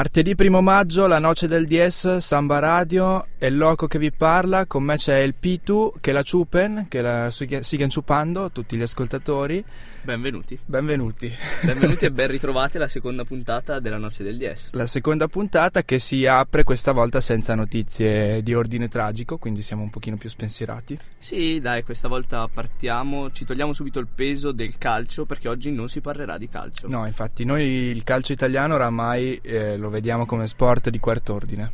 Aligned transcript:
Martedì 0.00 0.34
primo 0.34 0.62
maggio, 0.62 1.06
la 1.06 1.18
noce 1.18 1.46
del 1.46 1.66
DS, 1.66 2.16
Samba 2.16 2.58
Radio, 2.58 3.26
è 3.36 3.44
il 3.44 3.58
loco 3.58 3.86
che 3.86 3.98
vi 3.98 4.10
parla, 4.10 4.64
con 4.64 4.82
me 4.82 4.96
c'è 4.96 5.18
il 5.18 5.34
Pitu, 5.34 5.92
che 6.00 6.12
la 6.12 6.22
ciupen, 6.22 6.86
che 6.88 7.02
la 7.02 7.30
siguen 7.30 7.90
ciupando, 7.90 8.50
tutti 8.50 8.78
gli 8.78 8.80
ascoltatori. 8.80 9.62
Benvenuti. 10.02 10.58
Benvenuti. 10.64 11.30
Benvenuti 11.62 12.06
e 12.06 12.10
ben 12.12 12.28
ritrovati 12.28 12.78
alla 12.78 12.88
seconda 12.88 13.24
puntata 13.24 13.78
della 13.78 13.98
Noce 13.98 14.22
del 14.22 14.38
DS. 14.38 14.70
La 14.72 14.86
seconda 14.86 15.28
puntata 15.28 15.82
che 15.82 15.98
si 15.98 16.24
apre 16.24 16.64
questa 16.64 16.92
volta 16.92 17.20
senza 17.20 17.54
notizie 17.54 18.42
di 18.42 18.54
ordine 18.54 18.88
tragico, 18.88 19.36
quindi 19.36 19.60
siamo 19.60 19.82
un 19.82 19.90
pochino 19.90 20.16
più 20.16 20.30
spensierati. 20.30 20.98
Sì, 21.18 21.58
dai, 21.60 21.82
questa 21.84 22.08
volta 22.08 22.48
partiamo, 22.50 23.30
ci 23.30 23.44
togliamo 23.44 23.74
subito 23.74 23.98
il 23.98 24.06
peso 24.06 24.52
del 24.52 24.78
calcio 24.78 25.26
perché 25.26 25.50
oggi 25.50 25.70
non 25.70 25.90
si 25.90 26.00
parlerà 26.00 26.38
di 26.38 26.48
calcio. 26.48 26.88
No, 26.88 27.04
infatti 27.04 27.44
noi 27.44 27.64
il 27.64 28.02
calcio 28.02 28.32
italiano 28.32 28.76
oramai 28.76 29.38
eh, 29.42 29.76
lo 29.76 29.89
vediamo 29.90 30.26
come 30.26 30.46
sport 30.46 30.88
di 30.88 30.98
quarto 30.98 31.34
ordine. 31.34 31.72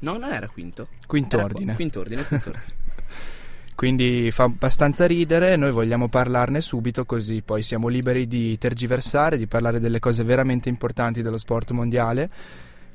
No, 0.00 0.16
non 0.16 0.32
era 0.32 0.48
quinto. 0.48 0.88
Quinto 1.06 1.36
Era 1.36 1.44
ordine. 1.46 1.74
Quinto 1.74 2.00
ordine, 2.00 2.22
quinto 2.26 2.48
ordine. 2.48 2.74
Quindi 3.76 4.30
fa 4.30 4.44
abbastanza 4.44 5.06
ridere, 5.06 5.54
noi 5.56 5.70
vogliamo 5.70 6.08
parlarne 6.08 6.62
subito 6.62 7.04
così 7.04 7.42
poi 7.42 7.62
siamo 7.62 7.88
liberi 7.88 8.26
di 8.26 8.56
tergiversare, 8.56 9.36
di 9.36 9.46
parlare 9.46 9.80
delle 9.80 9.98
cose 9.98 10.24
veramente 10.24 10.70
importanti 10.70 11.20
dello 11.20 11.36
sport 11.36 11.72
mondiale. 11.72 12.30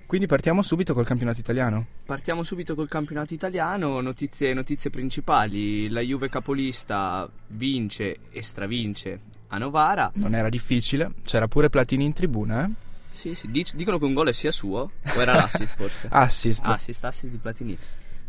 Quindi 0.07 0.27
partiamo 0.27 0.63
subito 0.63 0.95
col 0.95 1.05
campionato 1.05 1.39
italiano. 1.39 1.85
Partiamo 2.03 2.41
subito 2.41 2.73
col 2.73 2.89
campionato 2.89 3.33
italiano, 3.33 4.01
notizie, 4.01 4.55
notizie 4.55 4.89
principali. 4.89 5.87
La 5.87 6.01
Juve 6.01 6.29
capolista 6.29 7.29
vince 7.47 8.17
e 8.31 8.41
stravince 8.41 9.19
a 9.49 9.59
Novara. 9.59 10.11
Non 10.15 10.33
era 10.33 10.49
difficile, 10.49 11.11
c'era 11.23 11.47
pure 11.47 11.69
Platini 11.69 12.05
in 12.05 12.13
tribuna, 12.13 12.65
eh? 12.65 12.69
Sì, 13.11 13.35
sì, 13.35 13.51
dic- 13.51 13.75
dicono 13.75 13.99
che 13.99 14.05
un 14.05 14.13
gol 14.13 14.33
sia 14.33 14.51
suo, 14.51 14.79
o 15.03 15.21
era 15.21 15.33
l'assist 15.33 15.75
forse? 15.75 16.07
Assist. 16.09 16.65
assist, 16.65 17.03
assist 17.03 17.31
di 17.31 17.37
Platini. 17.37 17.77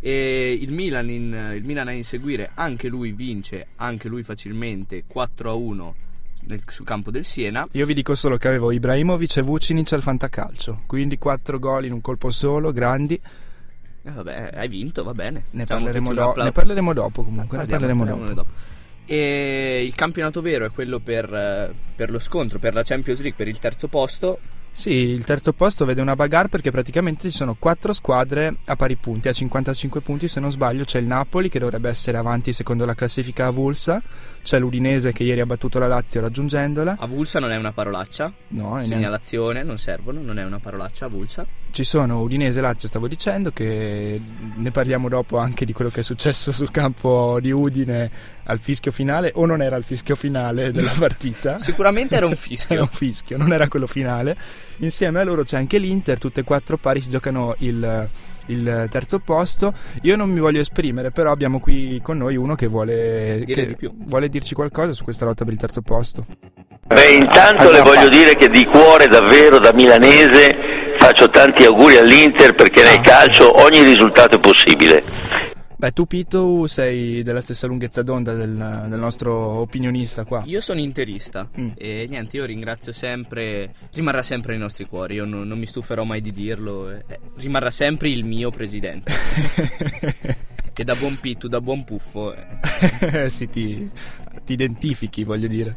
E 0.00 0.58
il 0.60 0.72
Milan, 0.72 1.08
in, 1.08 1.52
il 1.54 1.64
Milan 1.64 1.86
a 1.86 1.92
inseguire, 1.92 2.50
anche 2.54 2.88
lui 2.88 3.12
vince, 3.12 3.68
anche 3.76 4.08
lui 4.08 4.24
facilmente 4.24 5.04
4-1 5.06 5.92
nel, 6.40 6.60
sul 6.66 6.84
campo 6.84 7.12
del 7.12 7.24
Siena. 7.24 7.64
Io 7.70 7.86
vi 7.86 7.94
dico 7.94 8.16
solo 8.16 8.36
che 8.36 8.48
avevo 8.48 8.72
Ibrahimovic 8.72 9.36
e 9.36 9.42
Vucinic 9.42 9.92
al 9.92 10.02
fantacalcio, 10.02 10.82
quindi 10.86 11.16
quattro 11.18 11.60
gol 11.60 11.84
in 11.84 11.92
un 11.92 12.00
colpo 12.00 12.32
solo, 12.32 12.72
grandi. 12.72 13.14
E 14.04 14.10
vabbè, 14.10 14.50
hai 14.54 14.66
vinto, 14.66 15.04
va 15.04 15.14
bene. 15.14 15.44
Ne, 15.50 15.64
parleremo, 15.64 16.12
do- 16.12 16.34
ne 16.34 16.50
parleremo 16.50 16.92
dopo 16.92 17.22
comunque, 17.22 17.58
ne 17.58 17.66
parleremo 17.66 18.04
parliamone 18.04 18.34
dopo. 18.34 18.50
E 19.06 19.82
il 19.84 19.94
campionato 19.94 20.40
vero 20.40 20.64
è 20.64 20.70
quello 20.70 20.98
per, 20.98 21.32
eh, 21.32 21.72
per 21.94 22.10
lo 22.10 22.18
scontro, 22.18 22.58
per 22.58 22.74
la 22.74 22.82
Champions 22.82 23.20
League, 23.20 23.36
per 23.36 23.46
il 23.46 23.60
terzo 23.60 23.86
posto. 23.86 24.40
Sì, 24.74 24.90
il 24.90 25.24
terzo 25.24 25.52
posto 25.52 25.84
vede 25.84 26.00
una 26.00 26.16
bagarre 26.16 26.48
perché 26.48 26.70
praticamente 26.70 27.30
ci 27.30 27.36
sono 27.36 27.54
quattro 27.58 27.92
squadre 27.92 28.56
a 28.64 28.74
pari 28.74 28.96
punti, 28.96 29.28
a 29.28 29.32
55 29.32 30.00
punti 30.00 30.28
se 30.28 30.40
non 30.40 30.50
sbaglio 30.50 30.84
c'è 30.84 30.98
il 30.98 31.04
Napoli 31.04 31.50
che 31.50 31.58
dovrebbe 31.58 31.90
essere 31.90 32.16
avanti 32.16 32.54
secondo 32.54 32.86
la 32.86 32.94
classifica 32.94 33.46
avulsa, 33.46 34.02
c'è 34.42 34.58
l'Udinese 34.58 35.12
che 35.12 35.24
ieri 35.24 35.40
ha 35.40 35.46
battuto 35.46 35.78
la 35.78 35.86
Lazio 35.86 36.22
raggiungendola, 36.22 36.96
Avulsa 36.98 37.38
non 37.38 37.52
è 37.52 37.56
una 37.56 37.72
parolaccia, 37.72 38.32
no, 38.48 38.70
neanche- 38.70 38.86
segnalazione, 38.86 39.62
non 39.62 39.76
servono, 39.76 40.22
non 40.22 40.38
è 40.38 40.44
una 40.44 40.58
parolaccia 40.58 41.04
avulsa. 41.04 41.46
ci 41.70 41.84
sono 41.84 42.20
Udinese 42.20 42.58
e 42.58 42.62
Lazio 42.62 42.88
stavo 42.88 43.08
dicendo 43.08 43.50
che 43.52 44.20
ne 44.56 44.70
parliamo 44.70 45.10
dopo 45.10 45.36
anche 45.36 45.66
di 45.66 45.74
quello 45.74 45.90
che 45.90 46.00
è 46.00 46.02
successo 46.04 46.50
sul 46.50 46.70
campo 46.70 47.38
di 47.40 47.50
Udine 47.50 48.10
al 48.44 48.58
fischio 48.58 48.90
finale 48.90 49.30
o 49.34 49.46
non 49.46 49.62
era 49.62 49.76
il 49.76 49.84
fischio 49.84 50.14
finale 50.16 50.72
della 50.72 50.92
partita? 50.98 51.58
Sicuramente 51.62 52.16
era 52.16 52.26
un 52.26 52.32
Era 52.36 52.40
fischio. 52.40 52.80
un 52.80 52.88
fischio, 52.88 53.36
non 53.36 53.52
era 53.52 53.68
quello 53.68 53.86
finale. 53.86 54.36
Insieme 54.78 55.20
a 55.20 55.24
loro 55.24 55.42
c'è 55.44 55.56
anche 55.56 55.78
l'Inter, 55.78 56.18
tutte 56.18 56.40
e 56.40 56.44
quattro 56.44 56.76
pari 56.76 57.00
si 57.00 57.10
giocano 57.10 57.54
il, 57.58 58.08
il 58.46 58.86
terzo 58.90 59.18
posto. 59.20 59.72
Io 60.02 60.16
non 60.16 60.30
mi 60.30 60.40
voglio 60.40 60.60
esprimere, 60.60 61.10
però 61.10 61.30
abbiamo 61.30 61.60
qui 61.60 62.00
con 62.02 62.18
noi 62.18 62.36
uno 62.36 62.54
che 62.54 62.66
vuole, 62.66 63.42
che 63.46 63.66
di 63.66 63.74
più. 63.76 63.92
vuole 63.94 64.28
dirci 64.28 64.54
qualcosa 64.54 64.92
su 64.92 65.04
questa 65.04 65.24
lotta 65.24 65.44
per 65.44 65.52
il 65.52 65.58
terzo 65.58 65.82
posto. 65.82 66.24
Beh, 66.86 67.10
intanto 67.12 67.70
le 67.70 67.80
voglio 67.80 68.08
dire 68.08 68.34
che 68.34 68.48
di 68.48 68.64
cuore 68.64 69.06
davvero 69.06 69.58
da 69.58 69.72
milanese 69.72 70.94
faccio 70.98 71.28
tanti 71.30 71.64
auguri 71.64 71.96
all'Inter 71.96 72.54
perché 72.54 72.82
nel 72.82 73.00
calcio 73.00 73.60
ogni 73.62 73.82
risultato 73.82 74.36
è 74.36 74.40
possibile. 74.40 75.02
Beh, 75.82 75.90
tu 75.90 76.06
Pito 76.06 76.68
sei 76.68 77.24
della 77.24 77.40
stessa 77.40 77.66
lunghezza 77.66 78.02
d'onda 78.02 78.34
del, 78.34 78.86
del 78.88 79.00
nostro 79.00 79.34
opinionista 79.34 80.24
qua. 80.24 80.44
Io 80.46 80.60
sono 80.60 80.78
interista 80.78 81.48
Mm. 81.58 81.70
e 81.76 82.06
niente, 82.08 82.36
io 82.36 82.44
ringrazio 82.44 82.92
sempre, 82.92 83.74
rimarrà 83.92 84.22
sempre 84.22 84.52
nei 84.52 84.60
nostri 84.60 84.84
cuori, 84.84 85.14
io 85.16 85.24
non, 85.24 85.48
non 85.48 85.58
mi 85.58 85.66
stuferò 85.66 86.04
mai 86.04 86.20
di 86.20 86.30
dirlo, 86.30 86.88
eh, 86.88 87.04
rimarrà 87.38 87.70
sempre 87.70 88.10
il 88.10 88.24
mio 88.24 88.50
presidente, 88.50 89.12
che 90.72 90.84
da 90.84 90.94
buon 90.94 91.18
pittu, 91.18 91.48
da 91.48 91.60
buon 91.60 91.82
puffo, 91.82 92.32
eh, 92.32 93.28
sì, 93.28 93.48
ti, 93.48 93.90
ti 94.44 94.52
identifichi, 94.52 95.24
voglio 95.24 95.48
dire. 95.48 95.74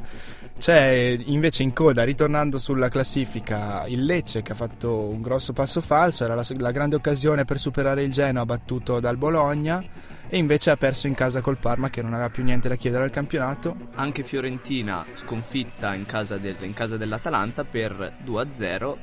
C'è 0.58 1.16
invece 1.26 1.64
in 1.64 1.74
coda, 1.74 2.04
ritornando 2.04 2.58
sulla 2.58 2.90
classifica, 2.90 3.86
il 3.88 4.04
Lecce 4.04 4.42
che 4.42 4.54
ha 4.54 4.56
fatto 4.56 5.00
un 5.00 5.22
grosso 5.22 5.54
passo 5.54 5.82
falso, 5.82 6.24
era 6.24 6.34
la, 6.34 6.46
la 6.58 6.72
grande 6.72 6.96
occasione 6.96 7.44
per 7.46 7.60
superare 7.60 8.04
il 8.04 8.12
Genoa 8.12 8.46
battuto 8.46 9.00
dal 9.00 9.18
Bologna 9.18 9.84
e 10.28 10.38
invece 10.38 10.72
ha 10.72 10.78
perso 10.78 11.08
in 11.08 11.14
casa 11.14 11.42
col 11.42 11.58
Parma 11.58 11.90
che 11.90 12.02
non 12.02 12.14
aveva 12.14 12.30
più 12.30 12.44
niente 12.44 12.68
da 12.70 12.76
chiedere 12.76 13.04
al 13.04 13.12
campionato. 13.12 13.76
anche 13.96 14.24
Fiorentina 14.24 15.06
sconfitta 15.14 15.94
in 15.94 16.06
casa, 16.06 16.38
del- 16.38 16.56
in 16.62 16.74
casa 16.74 16.98
dell'Atalanta 16.98 17.64
per 17.64 18.14
2-0, 18.24 18.98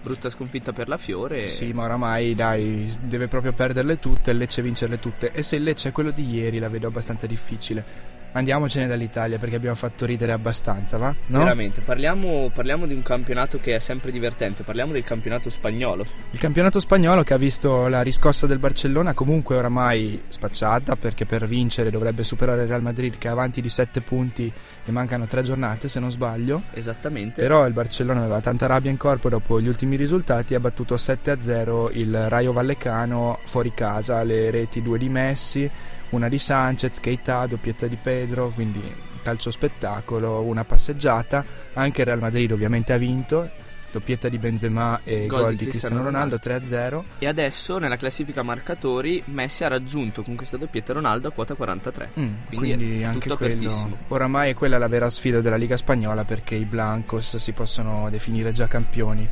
brutta 0.00 0.30
sconfitta 0.30 0.72
per 0.72 0.88
la 0.88 0.98
Fiore. 0.98 1.46
Sì, 1.48 1.72
ma 1.72 1.84
oramai 1.84 2.34
dai, 2.34 2.94
deve 3.00 3.26
proprio 3.28 3.52
perderle 3.52 3.96
tutte, 3.98 4.30
il 4.30 4.36
Lecce 4.36 4.62
vincerle 4.62 4.98
tutte 5.00 5.32
e 5.32 5.42
se 5.42 5.56
il 5.56 5.64
Lecce 5.64 5.88
è 5.88 5.92
quello 5.92 6.10
di 6.10 6.30
ieri 6.30 6.58
la 6.58 6.68
vedo 6.68 6.86
abbastanza 6.86 7.26
difficile. 7.26 8.07
Andiamocene 8.32 8.86
dall'Italia 8.86 9.38
perché 9.38 9.56
abbiamo 9.56 9.74
fatto 9.74 10.04
ridere 10.06 10.32
abbastanza, 10.32 10.96
va? 10.96 11.14
No? 11.26 11.38
Veramente, 11.38 11.80
parliamo, 11.80 12.50
parliamo 12.52 12.86
di 12.86 12.94
un 12.94 13.02
campionato 13.02 13.58
che 13.58 13.74
è 13.74 13.78
sempre 13.78 14.10
divertente, 14.10 14.62
parliamo 14.62 14.92
del 14.92 15.04
campionato 15.04 15.50
spagnolo. 15.50 16.04
Il 16.30 16.38
campionato 16.38 16.78
spagnolo 16.80 17.22
che 17.22 17.34
ha 17.34 17.38
visto 17.38 17.88
la 17.88 18.02
riscossa 18.02 18.46
del 18.46 18.58
Barcellona 18.58 19.14
comunque 19.14 19.56
oramai 19.56 20.22
spacciata 20.28 20.96
perché 20.96 21.24
per 21.24 21.46
vincere 21.46 21.90
dovrebbe 21.90 22.22
superare 22.22 22.62
il 22.62 22.68
Real 22.68 22.82
Madrid 22.82 23.16
che 23.18 23.28
è 23.28 23.30
avanti 23.30 23.60
di 23.60 23.68
7 23.68 24.00
punti 24.02 24.52
e 24.84 24.90
mancano 24.90 25.26
3 25.26 25.42
giornate 25.42 25.88
se 25.88 25.98
non 25.98 26.10
sbaglio. 26.10 26.62
Esattamente. 26.72 27.40
Però 27.40 27.66
il 27.66 27.72
Barcellona 27.72 28.20
aveva 28.20 28.40
tanta 28.40 28.66
rabbia 28.66 28.90
in 28.90 28.96
corpo 28.96 29.28
dopo 29.28 29.60
gli 29.60 29.68
ultimi 29.68 29.96
risultati 29.96 30.54
ha 30.54 30.60
battuto 30.60 30.94
7-0 30.94 31.90
il 31.92 32.28
Rayo 32.28 32.52
Vallecano 32.52 33.38
fuori 33.44 33.72
casa, 33.74 34.22
le 34.22 34.50
reti 34.50 34.82
due 34.82 34.98
di 34.98 35.08
Messi, 35.08 35.70
una 36.10 36.28
di 36.28 36.38
Sanchez, 36.38 37.00
Keita, 37.00 37.46
doppietta 37.46 37.86
di 37.86 37.96
Pedro, 38.00 38.50
quindi 38.50 38.80
calcio 39.22 39.50
spettacolo, 39.50 40.40
una 40.42 40.64
passeggiata, 40.64 41.44
anche 41.74 42.00
il 42.00 42.06
Real 42.06 42.18
Madrid 42.20 42.50
ovviamente 42.52 42.92
ha 42.92 42.96
vinto, 42.96 43.50
doppietta 43.90 44.28
di 44.28 44.38
Benzema 44.38 45.00
e 45.04 45.26
Gol 45.26 45.40
gol, 45.40 45.50
di 45.50 45.56
di 45.64 45.66
Cristiano 45.70 46.02
Cristiano 46.02 46.02
Ronaldo 46.04 46.36
3-0. 46.36 47.02
E 47.18 47.26
adesso 47.26 47.78
nella 47.78 47.96
classifica 47.96 48.42
marcatori 48.42 49.22
Messi 49.26 49.64
ha 49.64 49.68
raggiunto 49.68 50.22
con 50.22 50.34
questa 50.34 50.56
doppietta 50.56 50.92
Ronaldo 50.94 51.28
a 51.28 51.30
quota 51.30 51.54
43. 51.54 52.10
Mm, 52.18 52.34
Quindi 52.46 52.56
quindi 52.74 53.04
anche 53.04 53.28
quello 53.34 53.98
oramai 54.08 54.50
è 54.50 54.54
quella 54.54 54.78
la 54.78 54.88
vera 54.88 55.10
sfida 55.10 55.40
della 55.40 55.56
Liga 55.56 55.76
spagnola 55.76 56.24
perché 56.24 56.54
i 56.54 56.64
Blancos 56.64 57.36
si 57.36 57.52
possono 57.52 58.08
definire 58.10 58.52
già 58.52 58.66
campioni. 58.66 59.26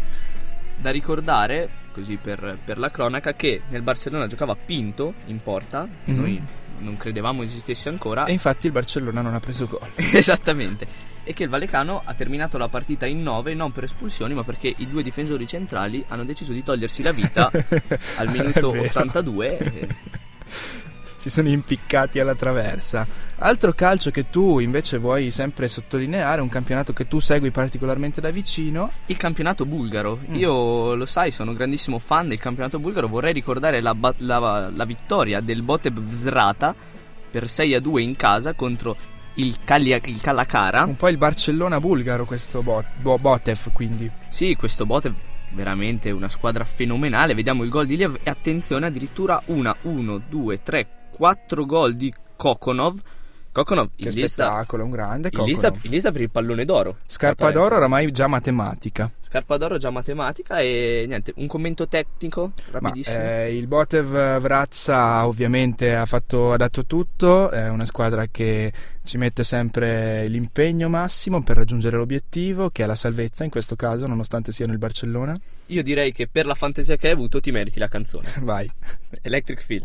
Da 0.78 0.90
ricordare, 0.90 1.68
così 1.92 2.18
per, 2.20 2.58
per 2.62 2.76
la 2.78 2.90
cronaca, 2.90 3.32
che 3.32 3.62
nel 3.70 3.80
Barcellona 3.80 4.26
giocava 4.26 4.54
Pinto 4.54 5.14
in 5.26 5.42
porta, 5.42 5.86
Mhm. 6.04 6.14
noi 6.14 6.42
non 6.78 6.96
credevamo 6.96 7.42
esistesse 7.42 7.88
ancora. 7.88 8.24
E 8.26 8.32
infatti 8.32 8.66
il 8.66 8.72
Barcellona 8.72 9.20
non 9.20 9.34
ha 9.34 9.40
preso 9.40 9.66
gol. 9.66 9.80
Esattamente. 9.96 10.86
E 11.24 11.32
che 11.32 11.42
il 11.42 11.48
Vallecano 11.48 12.02
ha 12.04 12.14
terminato 12.14 12.56
la 12.56 12.68
partita 12.68 13.06
in 13.06 13.22
9 13.22 13.54
non 13.54 13.72
per 13.72 13.84
espulsioni, 13.84 14.34
ma 14.34 14.44
perché 14.44 14.72
i 14.76 14.88
due 14.88 15.02
difensori 15.02 15.46
centrali 15.46 16.04
hanno 16.08 16.24
deciso 16.24 16.52
di 16.52 16.62
togliersi 16.62 17.02
la 17.02 17.12
vita 17.12 17.50
al 18.18 18.30
minuto 18.30 18.70
È 18.72 18.76
vero. 18.76 18.82
82. 18.84 19.58
e- 19.58 19.88
si 21.26 21.30
sono 21.32 21.48
impiccati 21.48 22.20
alla 22.20 22.36
traversa. 22.36 23.04
Altro 23.38 23.72
calcio 23.72 24.12
che 24.12 24.30
tu 24.30 24.60
invece 24.60 24.98
vuoi 24.98 25.32
sempre 25.32 25.66
sottolineare, 25.66 26.40
un 26.40 26.48
campionato 26.48 26.92
che 26.92 27.08
tu 27.08 27.18
segui 27.18 27.50
particolarmente 27.50 28.20
da 28.20 28.30
vicino. 28.30 28.92
Il 29.06 29.16
campionato 29.16 29.66
bulgaro. 29.66 30.20
Mm. 30.30 30.34
Io 30.36 30.94
lo 30.94 31.04
sai, 31.04 31.32
sono 31.32 31.50
un 31.50 31.56
grandissimo 31.56 31.98
fan 31.98 32.28
del 32.28 32.38
campionato 32.38 32.78
bulgaro. 32.78 33.08
Vorrei 33.08 33.32
ricordare 33.32 33.80
la, 33.80 33.94
la- 34.18 34.70
la 34.72 34.84
vittoria 34.84 35.40
del 35.40 35.62
Boteb 35.62 35.98
Vzrata 35.98 36.74
per 37.28 37.48
6 37.48 37.74
a 37.74 37.80
2 37.80 38.02
in 38.02 38.14
casa 38.14 38.52
contro 38.54 38.96
il, 39.34 39.56
Calia- 39.64 40.00
il 40.04 40.20
Calacara. 40.20 40.84
Un 40.84 40.94
po' 40.96 41.08
il 41.08 41.18
Barcellona 41.18 41.80
bulgaro 41.80 42.24
questo 42.24 42.62
Bot- 42.62 42.86
Bo- 43.00 43.18
Botev, 43.18 43.72
quindi. 43.72 44.08
Sì, 44.28 44.54
questo 44.54 44.86
Botev 44.86 45.12
veramente 45.50 46.10
una 46.12 46.28
squadra 46.28 46.64
fenomenale. 46.64 47.34
Vediamo 47.34 47.64
il 47.64 47.70
gol 47.70 47.86
di 47.86 47.96
Liev 47.96 48.18
e 48.22 48.30
attenzione 48.30 48.86
addirittura 48.86 49.42
una, 49.46 49.74
uno, 49.82 50.20
due, 50.28 50.62
tre, 50.62 50.86
quattro 51.16 51.64
gol 51.64 51.94
di 51.94 52.12
Kokonov. 52.36 53.00
Kokonov 53.56 53.88
Che 53.96 54.08
in 54.08 54.14
lista, 54.14 54.44
spettacolo, 54.44 54.84
un 54.84 54.90
grande 54.90 55.30
in 55.32 55.44
lista, 55.44 55.68
Kokonov. 55.68 55.84
in 55.86 55.90
lista 55.90 56.12
per 56.12 56.20
il 56.20 56.30
pallone 56.30 56.64
d'oro. 56.66 56.96
Scarpa 57.06 57.50
d'oro 57.50 57.76
oramai 57.76 58.10
già 58.12 58.26
matematica. 58.26 59.10
Scarpa 59.18 59.56
d'oro 59.56 59.78
già 59.78 59.88
matematica 59.88 60.58
e 60.58 61.06
niente, 61.08 61.32
un 61.36 61.46
commento 61.46 61.88
tecnico 61.88 62.52
Ma, 62.72 62.80
rapidissimo. 62.80 63.18
eh, 63.24 63.56
il 63.56 63.66
Botev 63.66 64.38
Vrazza 64.40 65.26
ovviamente 65.26 65.94
ha, 65.96 66.04
fatto, 66.04 66.52
ha 66.52 66.58
dato 66.58 66.84
tutto, 66.84 67.48
è 67.50 67.70
una 67.70 67.86
squadra 67.86 68.26
che 68.30 68.70
ci 69.04 69.16
mette 69.16 69.42
sempre 69.42 70.28
l'impegno 70.28 70.90
massimo 70.90 71.42
per 71.42 71.56
raggiungere 71.56 71.96
l'obiettivo, 71.96 72.68
che 72.68 72.82
è 72.82 72.86
la 72.86 72.94
salvezza 72.94 73.42
in 73.44 73.50
questo 73.50 73.74
caso, 73.74 74.06
nonostante 74.06 74.52
siano 74.52 74.72
il 74.72 74.78
Barcellona. 74.78 75.34
Io 75.68 75.82
direi 75.82 76.12
che 76.12 76.28
per 76.28 76.44
la 76.44 76.54
fantasia 76.54 76.96
che 76.96 77.06
hai 77.06 77.14
avuto 77.14 77.40
ti 77.40 77.50
meriti 77.52 77.78
la 77.78 77.88
canzone. 77.88 78.28
Vai. 78.42 78.70
Electric 79.22 79.62
Feel. 79.62 79.82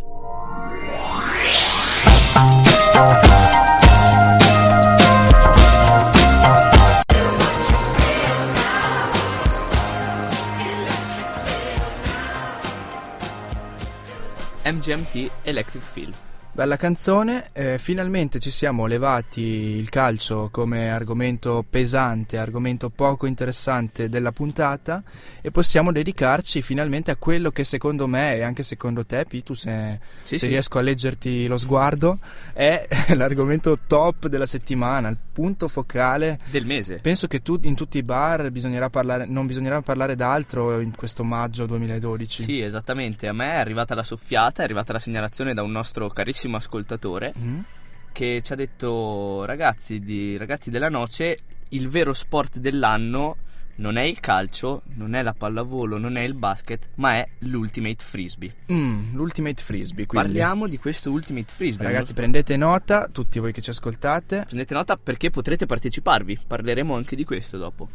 MGMT 14.64 15.30
Electric 15.46 15.84
Feel. 15.84 16.31
Bella 16.54 16.76
canzone, 16.76 17.48
eh, 17.54 17.78
finalmente 17.78 18.38
ci 18.40 18.52
siamo 18.52 18.86
levati 18.86 19.40
il 19.42 19.88
calcio 19.88 20.50
come 20.52 20.92
argomento 20.92 21.64
pesante, 21.68 22.38
argomento 22.38 22.90
poco 22.90 23.26
interessante 23.26 24.10
della 24.10 24.34
puntata 24.34 25.02
e 25.40 25.50
possiamo 25.50 25.94
dedicarci 25.94 26.62
finalmente 26.62 27.10
a 27.10 27.16
quello 27.16 27.52
che 27.52 27.64
secondo 27.64 28.06
me 28.06 28.36
e 28.36 28.42
anche 28.42 28.64
secondo 28.64 29.06
te, 29.06 29.24
Pitu, 29.26 29.54
se, 29.54 29.98
Sì, 30.24 30.38
se 30.38 30.40
sì. 30.40 30.48
riesco 30.48 30.78
a 30.78 30.82
leggerti 30.82 31.48
lo 31.48 31.58
sguardo, 31.58 32.20
è 32.52 32.86
l'argomento 33.16 33.78
top 33.88 34.28
della 34.28 34.46
settimana, 34.46 35.08
il 35.08 35.18
punto 35.32 35.70
focale. 35.70 36.38
Del 36.50 36.66
mese. 36.66 36.98
Penso 36.98 37.28
che 37.28 37.42
tu 37.42 37.58
in 37.62 37.76
tutti 37.76 37.98
i 37.98 38.04
bar 38.04 38.52
bisognerà 38.52 38.90
parlare, 38.90 39.26
non 39.26 39.48
bisognerà 39.48 39.82
parlare 39.82 40.16
d'altro 40.16 40.82
in 40.82 40.94
questo 40.98 41.24
maggio 41.24 41.66
2012. 41.66 42.44
Sì, 42.44 42.60
esattamente. 42.60 43.30
A 43.30 43.34
me 43.34 43.54
è 43.54 43.58
arrivata 43.60 43.96
la 43.96 44.04
soffiata, 44.04 44.62
è 44.62 44.66
arrivata 44.66 44.92
la 44.92 45.00
segnalazione 45.00 45.54
da 45.54 45.64
un 45.64 45.72
nostro 45.72 46.10
carissimo 46.10 46.40
ascoltatore 46.58 47.34
Mm? 47.38 47.60
che 48.12 48.42
ci 48.44 48.52
ha 48.52 48.56
detto 48.56 49.46
ragazzi, 49.46 50.00
di, 50.00 50.36
ragazzi 50.38 50.70
della 50.70 50.90
noce, 50.90 51.38
il 51.70 51.88
vero 51.88 52.12
sport 52.14 52.58
dell'anno 52.60 53.38
non 53.76 53.96
è 53.98 54.02
il 54.04 54.20
calcio, 54.20 54.82
non 54.96 55.16
è 55.16 55.24
la 55.24 55.34
pallavolo, 55.34 55.98
non 55.98 56.18
è 56.18 56.22
il 56.22 56.34
basket, 56.36 56.90
ma 56.96 57.14
è 57.16 57.28
l'ultimate 57.40 58.04
frisbee. 58.04 58.54
Mm, 58.72 59.16
l'Ultimate 59.16 59.64
Frisbee, 59.64 60.06
quindi. 60.06 60.28
Parliamo 60.28 60.68
di 60.68 60.78
questo 60.78 61.10
ultimate 61.10 61.52
frisbee. 61.52 61.88
Ragazzi, 61.88 62.14
prendete 62.14 62.58
nota, 62.58 63.08
tutti 63.08 63.40
voi 63.40 63.52
che 63.54 63.62
ci 63.62 63.70
ascoltate. 63.72 64.44
prendete 64.46 64.74
nota 64.74 64.98
perché 64.98 65.30
potrete 65.30 65.66
parteciparvi. 65.66 66.40
Parleremo 66.46 66.94
anche 66.96 67.16
di 67.16 67.24
questo 67.24 67.58
dopo. 67.58 67.90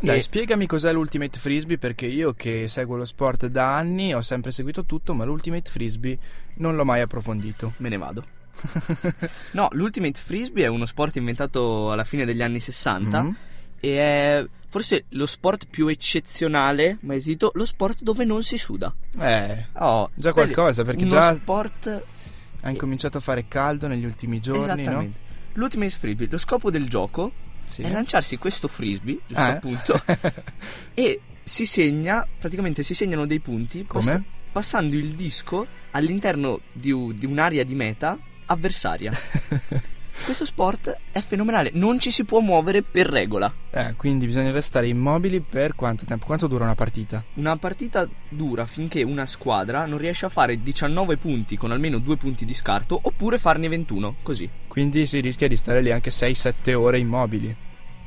Dai, 0.00 0.18
E- 0.18 0.22
spiegami 0.22 0.66
cos'è 0.66 0.92
l'Ultimate 0.92 1.38
Frisbee 1.38 1.78
perché 1.78 2.06
io 2.06 2.34
che 2.34 2.68
seguo 2.68 2.96
lo 2.96 3.04
sport 3.04 3.46
da 3.46 3.76
anni 3.76 4.14
ho 4.14 4.20
sempre 4.20 4.50
seguito 4.50 4.84
tutto, 4.84 5.14
ma 5.14 5.24
l'Ultimate 5.24 5.70
Frisbee 5.70 6.18
non 6.56 6.76
l'ho 6.76 6.84
mai 6.84 7.00
approfondito. 7.00 7.72
Me 7.78 7.88
ne 7.88 7.96
vado. 7.96 8.24
no, 9.52 9.68
l'ultimate 9.72 10.18
frisbee 10.18 10.64
è 10.64 10.68
uno 10.68 10.86
sport 10.86 11.16
inventato 11.16 11.92
alla 11.92 12.04
fine 12.04 12.24
degli 12.24 12.40
anni 12.40 12.58
60 12.58 13.22
Mhm. 13.22 13.36
e 13.80 13.98
è 13.98 14.46
forse 14.68 15.04
lo 15.10 15.26
sport 15.26 15.66
più 15.68 15.88
eccezionale 15.88 16.96
mai 17.02 17.16
esito, 17.18 17.50
lo 17.54 17.64
sport 17.66 18.02
dove 18.02 18.24
non 18.24 18.42
si 18.42 18.56
suda. 18.56 18.94
Eh, 19.20 19.66
Oh, 19.74 20.08
Già 20.14 20.32
qualcosa, 20.32 20.84
perché 20.84 21.02
uno 21.04 21.10
già- 21.10 21.34
sport 21.34 22.02
ha 22.62 22.70
incominciato 22.70 23.18
a 23.18 23.20
fare 23.20 23.46
caldo 23.46 23.86
negli 23.88 24.04
ultimi 24.06 24.40
giorni, 24.40 24.62
esattamente. 24.62 25.18
L'ultimate 25.52 25.90
frisbee, 25.90 26.28
lo 26.30 26.38
scopo 26.38 26.70
del 26.70 26.88
gioco 26.88 27.22
no? 27.22 27.32
Sì. 27.66 27.82
è 27.82 27.90
lanciarsi 27.90 28.36
questo 28.38 28.68
frisbee, 28.68 29.18
giusto 29.26 29.42
Ah, 29.42 29.48
eh? 29.48 29.52
appunto, 29.52 30.00
e 30.94 31.20
si 31.42 31.66
segna, 31.66 32.26
praticamente 32.38 32.82
si 32.82 32.94
segnano 32.94 33.26
dei 33.26 33.40
punti 33.40 33.84
Come? 33.86 34.04
pass- 34.04 34.20
passando 34.52 34.96
il 34.96 35.10
disco 35.10 35.66
all'interno 35.90 36.60
di, 36.72 36.90
u- 36.90 37.12
di 37.12 37.26
un'area 37.26 37.62
di 37.64 37.74
meta 37.74 38.18
avversaria. 38.46 39.12
Questo 40.24 40.44
sport 40.44 40.96
è 41.12 41.20
fenomenale, 41.20 41.70
non 41.74 42.00
ci 42.00 42.10
si 42.10 42.24
può 42.24 42.40
muovere 42.40 42.82
per 42.82 43.06
regola. 43.06 43.52
Eh, 43.70 43.94
quindi 43.96 44.26
bisogna 44.26 44.50
restare 44.50 44.88
immobili 44.88 45.40
per 45.40 45.74
quanto 45.74 46.04
tempo? 46.04 46.26
Quanto 46.26 46.46
dura 46.48 46.64
una 46.64 46.74
partita? 46.74 47.22
Una 47.34 47.56
partita 47.56 48.08
dura 48.28 48.66
finché 48.66 49.02
una 49.02 49.26
squadra 49.26 49.86
non 49.86 49.98
riesce 49.98 50.26
a 50.26 50.30
fare 50.30 50.60
19 50.60 51.16
punti 51.16 51.56
con 51.56 51.70
almeno 51.70 51.98
2 51.98 52.16
punti 52.16 52.44
di 52.44 52.54
scarto 52.54 52.98
oppure 53.00 53.38
farne 53.38 53.68
21, 53.68 54.16
così. 54.22 54.48
Quindi 54.66 55.06
si 55.06 55.20
rischia 55.20 55.48
di 55.48 55.56
stare 55.56 55.80
lì 55.80 55.92
anche 55.92 56.10
6-7 56.10 56.74
ore 56.74 56.98
immobili. 56.98 57.56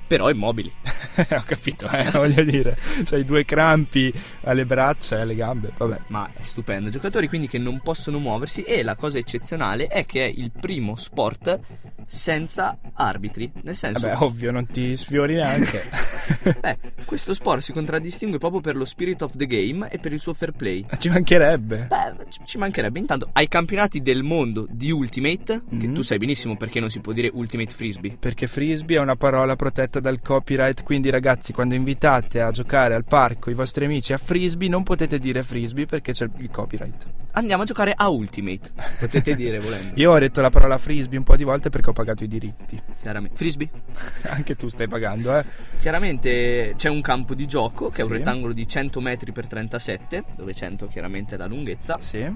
Però 0.09 0.27
immobili. 0.31 0.71
Ho 1.29 1.43
capito, 1.45 1.87
eh, 1.87 2.09
voglio 2.17 2.43
dire. 2.43 2.75
C'hai 3.03 3.23
due 3.23 3.45
crampi 3.45 4.11
alle 4.45 4.65
braccia 4.65 5.17
e 5.17 5.21
alle 5.21 5.35
gambe, 5.35 5.71
vabbè. 5.77 5.99
Ma 6.07 6.27
è 6.33 6.41
stupendo. 6.41 6.89
Giocatori 6.89 7.27
quindi 7.27 7.47
che 7.47 7.59
non 7.59 7.79
possono 7.79 8.17
muoversi 8.17 8.63
e 8.63 8.81
la 8.81 8.95
cosa 8.95 9.19
eccezionale 9.19 9.85
è 9.85 10.03
che 10.05 10.25
è 10.25 10.27
il 10.35 10.49
primo 10.51 10.95
sport 10.95 11.59
senza 12.07 12.75
arbitri. 12.93 13.51
Nel 13.61 13.75
senso, 13.75 14.07
Vabbè, 14.07 14.23
ovvio, 14.23 14.49
non 14.51 14.65
ti 14.65 14.95
sfiori 14.95 15.35
neanche. 15.35 15.83
beh, 16.59 16.77
questo 17.05 17.35
sport 17.35 17.61
si 17.61 17.71
contraddistingue 17.71 18.39
proprio 18.39 18.61
per 18.61 18.75
lo 18.75 18.85
spirit 18.85 19.21
of 19.21 19.35
the 19.35 19.45
game 19.45 19.89
e 19.91 19.99
per 19.99 20.11
il 20.13 20.19
suo 20.19 20.33
fair 20.33 20.53
play. 20.53 20.83
Ci 20.97 21.09
mancherebbe. 21.09 21.85
Beh, 21.87 22.25
ci- 22.45 22.57
mancherebbe. 22.57 22.97
Intanto, 22.97 23.29
ai 23.33 23.47
campionati 23.47 24.01
del 24.01 24.23
mondo 24.23 24.65
di 24.67 24.89
Ultimate, 24.89 25.61
che 25.69 25.87
Mhm. 25.87 25.93
tu 25.93 26.01
sai 26.01 26.17
benissimo 26.17 26.57
perché 26.57 26.79
non 26.79 26.89
si 26.89 26.99
può 26.99 27.13
dire 27.13 27.29
Ultimate 27.31 27.73
Frisbee. 27.75 28.17
Perché 28.19 28.47
frisbee 28.47 28.97
è 28.97 28.99
una 28.99 29.15
parola 29.15 29.55
protetta 29.55 29.98
dal 29.99 30.21
copyright, 30.21 30.83
quindi 30.83 31.09
ragazzi 31.09 31.53
quando 31.53 31.75
invitate 31.75 32.41
a 32.41 32.51
giocare 32.51 32.93
al 32.95 33.03
parco 33.05 33.49
i 33.49 33.53
vostri 33.53 33.85
amici 33.85 34.13
a 34.13 34.17
frisbee 34.17 34.69
non 34.69 34.83
potete 34.83 35.19
dire 35.19 35.43
frisbee 35.43 35.85
perché 35.85 36.13
c'è 36.13 36.27
il 36.37 36.49
copyright. 36.49 37.07
Andiamo 37.31 37.61
a 37.63 37.65
giocare 37.65 37.93
a 37.95 38.09
Ultimate. 38.09 38.71
Potete 38.99 39.35
dire 39.35 39.59
volendo. 39.59 39.91
Io 39.95 40.11
ho 40.11 40.19
detto 40.19 40.41
la 40.41 40.49
parola 40.49 40.77
frisbee 40.77 41.17
un 41.17 41.23
po' 41.23 41.35
di 41.35 41.43
volte 41.43 41.69
perché 41.69 41.91
ho 41.91 41.93
pagato 41.93 42.23
i 42.23 42.27
diritti. 42.27 42.81
Chiaramente. 43.01 43.37
Frisbee. 43.37 43.69
Anche 44.29 44.55
tu 44.55 44.67
stai 44.67 44.87
pagando, 44.87 45.37
eh? 45.37 45.45
Chiaramente 45.79 46.73
c'è 46.75 46.89
un 46.89 47.01
campo 47.01 47.35
di 47.35 47.45
gioco 47.45 47.89
che 47.89 48.01
è 48.01 48.03
un 48.03 48.09
Sì. 48.11 48.17
rettangolo 48.17 48.51
di 48.53 48.67
100 48.67 48.99
metri 48.99 49.31
per 49.31 49.47
37, 49.47 50.23
dove 50.35 50.53
100 50.53 50.87
chiaramente 50.87 51.35
è 51.35 51.37
la 51.37 51.45
lunghezza. 51.45 51.97
Sì. 51.99 52.27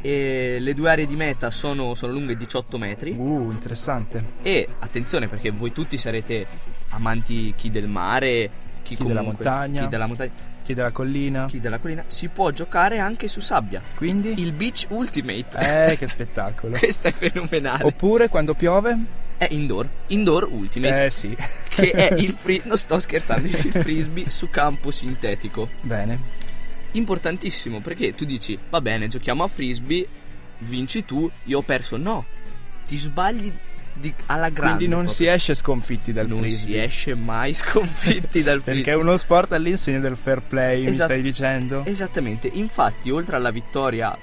E 0.00 0.58
le 0.60 0.74
due 0.74 0.90
aree 0.90 1.06
di 1.06 1.16
meta 1.16 1.48
sono, 1.50 1.94
sono 1.94 2.12
lunghe 2.12 2.36
18 2.36 2.76
metri. 2.78 3.12
Uh, 3.16 3.48
interessante. 3.50 4.22
E 4.42 4.68
attenzione 4.78 5.28
perché 5.28 5.50
voi 5.50 5.72
tutti 5.72 5.96
sarete 5.96 6.46
amanti 6.94 7.52
chi 7.56 7.70
del 7.70 7.88
mare, 7.88 8.50
chi, 8.82 8.94
Chi 8.96 9.04
della 9.04 9.20
comunque- 9.20 9.44
montagna. 9.44 9.82
chi 9.82 9.88
della 9.88 10.06
montagna, 10.06 10.30
Chi 10.64 10.74
della 10.74 10.90
collina. 10.90 11.46
chi 11.46 11.60
della 11.60 11.78
collina. 11.78 12.04
Si 12.06 12.28
può 12.28 12.50
giocare 12.50 12.98
anche 12.98 13.28
su 13.28 13.40
sabbia. 13.40 13.82
Quindi? 13.96 14.34
Il 14.40 14.52
Beach 14.52 14.86
Ultimate. 14.88 15.90
Eh, 15.92 15.96
che 15.98 16.06
spettacolo. 16.06 16.76
Questo 16.78 17.08
è 17.08 17.12
fenomenale. 17.12 17.84
Oppure 17.84 18.28
quando 18.28 18.54
piove? 18.54 18.96
È 19.36 19.46
indoor. 19.50 19.88
Indoor 20.08 20.48
Ultimate. 20.50 21.04
Eh 21.06 21.10
sì. 21.10 21.36
Che 21.68 21.90
è 21.90 22.14
il 22.14 22.32
free. 22.38 22.62
Non 22.64 22.78
sto 22.78 22.98
scherzando. 23.00 23.46
Il 23.48 23.72
frisbee 23.72 24.30
su 24.30 24.48
campo 24.48 24.90
sintetico. 24.90 25.68
Bene. 25.82 26.18
Importantissimo 26.92 27.80
perché 27.80 28.14
tu 28.14 28.24
dici: 28.24 28.56
Va 28.70 28.80
bene, 28.80 29.08
giochiamo 29.08 29.42
a 29.42 29.48
frisbee. 29.48 30.06
Vinci 30.58 31.04
tu, 31.04 31.28
io 31.44 31.58
ho 31.58 31.62
perso. 31.62 31.96
No, 31.96 32.24
ti 32.86 32.96
sbagli 32.96 33.52
di- 33.94 34.12
alla 34.26 34.48
grande. 34.50 34.76
Quindi 34.76 34.86
non 34.94 35.04
proprio. 35.04 35.14
si 35.14 35.26
esce 35.32 35.54
sconfitti 35.54 36.12
dal 36.12 36.26
non 36.26 36.38
frisbee. 36.38 36.74
si 36.74 36.78
esce 36.84 37.14
mai 37.14 37.54
sconfitti 37.54 38.42
dal 38.42 38.60
Perché 38.62 38.82
frisbee. 38.82 38.92
è 38.92 38.96
uno 38.96 39.16
sport 39.16 39.52
all'insegna 39.52 39.98
del 40.00 40.16
fair 40.16 40.42
play, 40.42 40.82
mi 40.82 40.88
Esat- 40.88 41.04
stai 41.06 41.22
dicendo? 41.22 41.84
Esattamente, 41.86 42.50
infatti, 42.52 43.10
oltre 43.10 43.36
alla 43.36 43.50
vittoria, 43.50 44.16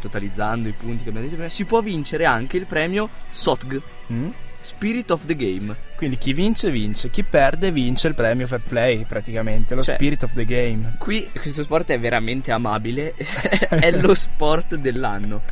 totalizzando 0.00 0.68
i 0.68 0.72
punti 0.72 1.02
che 1.04 1.08
abbiamo 1.10 1.20
detto 1.26 1.34
prima, 1.36 1.48
si 1.48 1.64
può 1.64 1.80
vincere 1.80 2.24
anche 2.24 2.56
il 2.56 2.66
premio 2.66 3.08
SOTG, 3.30 3.82
Mm? 4.12 4.28
Spirit 4.60 5.10
of 5.10 5.24
the 5.26 5.34
Game. 5.34 5.74
Quindi 5.96 6.16
chi 6.18 6.32
vince 6.32 6.70
vince, 6.70 7.10
chi 7.10 7.24
perde 7.24 7.72
vince 7.72 8.06
il 8.08 8.14
premio 8.14 8.46
fair 8.46 8.60
play 8.60 9.04
praticamente, 9.04 9.74
lo 9.74 9.82
Cioè- 9.82 9.96
spirit 9.96 10.22
of 10.22 10.32
the 10.34 10.44
game. 10.44 10.94
Qui 10.98 11.30
questo 11.32 11.62
sport 11.64 11.90
è 11.90 11.98
veramente 11.98 12.52
amabile, 12.52 13.14
è 13.70 13.90
lo 13.98 14.14
sport 14.14 14.76
dell'anno. 14.76 15.42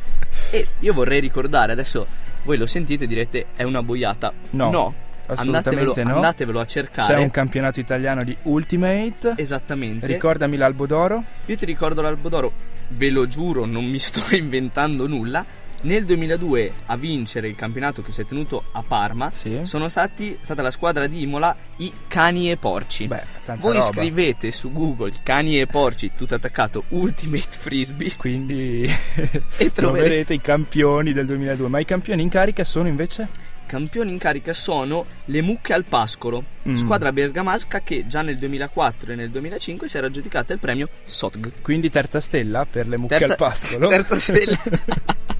E 0.49 0.67
io 0.79 0.93
vorrei 0.93 1.19
ricordare, 1.19 1.73
adesso 1.73 2.07
voi 2.43 2.57
lo 2.57 2.65
sentite 2.65 3.05
e 3.05 3.07
direte 3.07 3.47
è 3.55 3.63
una 3.63 3.83
boiata. 3.83 4.31
No, 4.51 4.93
andatevelo, 5.35 5.91
assolutamente 5.91 6.03
no. 6.03 6.15
andatevelo 6.15 6.59
a 6.59 6.65
cercare. 6.65 7.13
C'è 7.13 7.19
un 7.19 7.31
campionato 7.31 7.79
italiano 7.79 8.23
di 8.23 8.35
Ultimate. 8.43 9.33
Esattamente. 9.37 10.05
Ricordami 10.05 10.57
l'Albo 10.57 10.85
d'Oro. 10.85 11.23
Io 11.45 11.55
ti 11.55 11.65
ricordo 11.65 12.01
l'Albo 12.01 12.29
d'Oro, 12.29 12.51
ve 12.89 13.09
lo 13.09 13.27
giuro, 13.27 13.65
non 13.65 13.85
mi 13.85 13.99
sto 13.99 14.21
inventando 14.35 15.07
nulla. 15.07 15.45
Nel 15.83 16.05
2002 16.05 16.73
a 16.87 16.95
vincere 16.95 17.47
il 17.47 17.55
campionato 17.55 18.03
che 18.03 18.11
si 18.11 18.21
è 18.21 18.25
tenuto 18.25 18.65
a 18.73 18.83
Parma 18.83 19.31
Sì. 19.33 19.61
sono 19.63 19.87
stati 19.89 20.37
stata 20.39 20.61
la 20.61 20.69
squadra 20.69 21.07
di 21.07 21.23
Imola 21.23 21.55
i 21.77 21.91
Cani 22.07 22.51
e 22.51 22.57
Porci. 22.57 23.07
Beh, 23.07 23.23
Voi 23.57 23.73
roba. 23.73 23.85
scrivete 23.85 24.51
su 24.51 24.71
Google 24.71 25.11
Cani 25.23 25.59
e 25.59 25.65
Porci, 25.65 26.11
tutto 26.15 26.35
attaccato 26.35 26.83
Ultimate 26.89 27.57
Frisbee 27.57 28.13
Quindi 28.15 28.83
e 29.57 29.71
troverete 29.71 29.71
troverete 29.71 30.33
i 30.35 30.41
campioni 30.41 31.13
del 31.13 31.25
2002. 31.25 31.67
Ma 31.67 31.79
i 31.79 31.85
campioni 31.85 32.21
in 32.21 32.29
carica 32.29 32.63
sono 32.63 32.87
invece? 32.87 33.49
campioni 33.71 34.11
in 34.11 34.17
carica 34.17 34.51
sono 34.51 35.05
le 35.25 35.41
Mucche 35.41 35.71
al 35.73 35.85
Pascolo, 35.85 36.43
Mm. 36.67 36.75
squadra 36.75 37.11
bergamasca 37.13 37.79
che 37.79 38.05
già 38.05 38.21
nel 38.21 38.37
2004 38.37 39.13
e 39.13 39.15
nel 39.15 39.31
2005 39.31 39.87
si 39.87 39.97
era 39.97 40.07
aggiudicata 40.07 40.51
il 40.53 40.59
premio 40.59 40.87
SOTG. 41.05 41.53
Quindi 41.61 41.89
terza 41.89 42.19
stella 42.19 42.67
per 42.69 42.87
le 42.89 42.97
mucche 42.99 43.17
Terza- 43.17 43.31
al 43.31 43.37
pascolo. 43.37 43.87
terza 43.89 44.19
stella. 44.19 44.59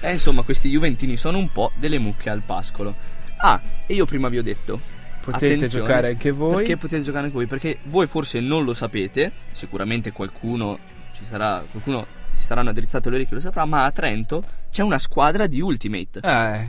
E 0.00 0.12
insomma, 0.12 0.42
questi 0.42 0.68
Juventini 0.70 1.16
sono 1.16 1.38
un 1.38 1.50
po' 1.50 1.72
delle 1.76 1.98
mucche 1.98 2.28
al 2.30 2.42
pascolo. 2.42 2.94
Ah, 3.38 3.60
e 3.86 3.94
io 3.94 4.04
prima 4.06 4.28
vi 4.28 4.38
ho 4.38 4.42
detto. 4.42 4.92
Potete 5.24 5.66
giocare 5.68 6.08
anche 6.08 6.30
voi. 6.30 6.56
Perché 6.56 6.76
potete 6.76 7.02
giocare 7.02 7.24
anche 7.24 7.36
voi? 7.36 7.46
Perché 7.46 7.78
voi 7.84 8.06
forse 8.06 8.40
non 8.40 8.64
lo 8.64 8.74
sapete, 8.74 9.32
sicuramente 9.52 10.12
qualcuno 10.12 10.78
ci 11.14 11.24
sarà, 11.24 11.64
qualcuno 11.70 12.06
si 12.34 12.44
saranno 12.44 12.70
addrizzate 12.70 13.08
le 13.08 13.16
orecchie 13.16 13.36
lo 13.36 13.40
saprà, 13.40 13.64
ma 13.64 13.84
a 13.86 13.90
Trento 13.90 14.44
c'è 14.70 14.82
una 14.82 14.98
squadra 14.98 15.46
di 15.46 15.60
Ultimate. 15.62 16.18
Eh, 16.18 16.68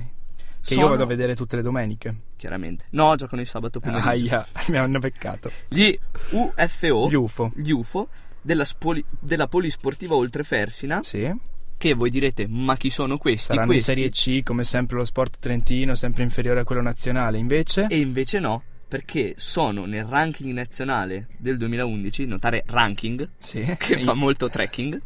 che 0.61 0.73
Sono- 0.73 0.81
io 0.81 0.87
vado 0.89 1.03
a 1.03 1.05
vedere 1.07 1.35
tutte 1.35 1.57
le 1.57 1.61
domeniche. 1.61 2.15
Chiaramente. 2.37 2.85
No, 2.91 3.15
giocano 3.15 3.41
il 3.41 3.47
sabato 3.47 3.79
pomeriggio. 3.81 4.07
Aia, 4.09 4.47
mi 4.69 4.77
hanno 4.77 4.99
beccato. 4.99 5.51
Gli 5.67 5.93
UFO, 6.31 7.07
Gli 7.09 7.13
UFO. 7.15 7.51
gli 7.55 7.71
UFO 7.71 8.07
della, 8.41 8.63
spoli- 8.65 9.03
della 9.19 9.47
Polisportiva 9.47 10.15
Oltrefersina, 10.15 11.01
Sì. 11.03 11.29
Che 11.77 11.93
voi 11.93 12.09
direte, 12.09 12.47
ma 12.47 12.75
chi 12.77 12.89
sono 12.89 13.17
questi? 13.17 13.47
Saranno 13.53 13.67
questi? 13.67 13.91
in 13.91 13.95
Serie 13.95 14.09
C, 14.39 14.43
come 14.43 14.63
sempre 14.63 14.97
lo 14.97 15.05
sport 15.05 15.37
trentino, 15.39 15.95
sempre 15.95 16.23
inferiore 16.23 16.61
a 16.61 16.63
quello 16.63 16.81
nazionale. 16.81 17.37
Invece, 17.37 17.87
E 17.89 17.97
invece 17.99 18.39
no, 18.39 18.63
perché 18.87 19.33
sono 19.37 19.85
nel 19.85 20.05
ranking 20.05 20.53
nazionale 20.53 21.27
del 21.37 21.57
2011, 21.57 22.25
notare 22.25 22.63
ranking, 22.67 23.25
sì, 23.37 23.61
che 23.77 23.99
fa 23.99 24.13
molto 24.13 24.47
trekking, 24.49 24.99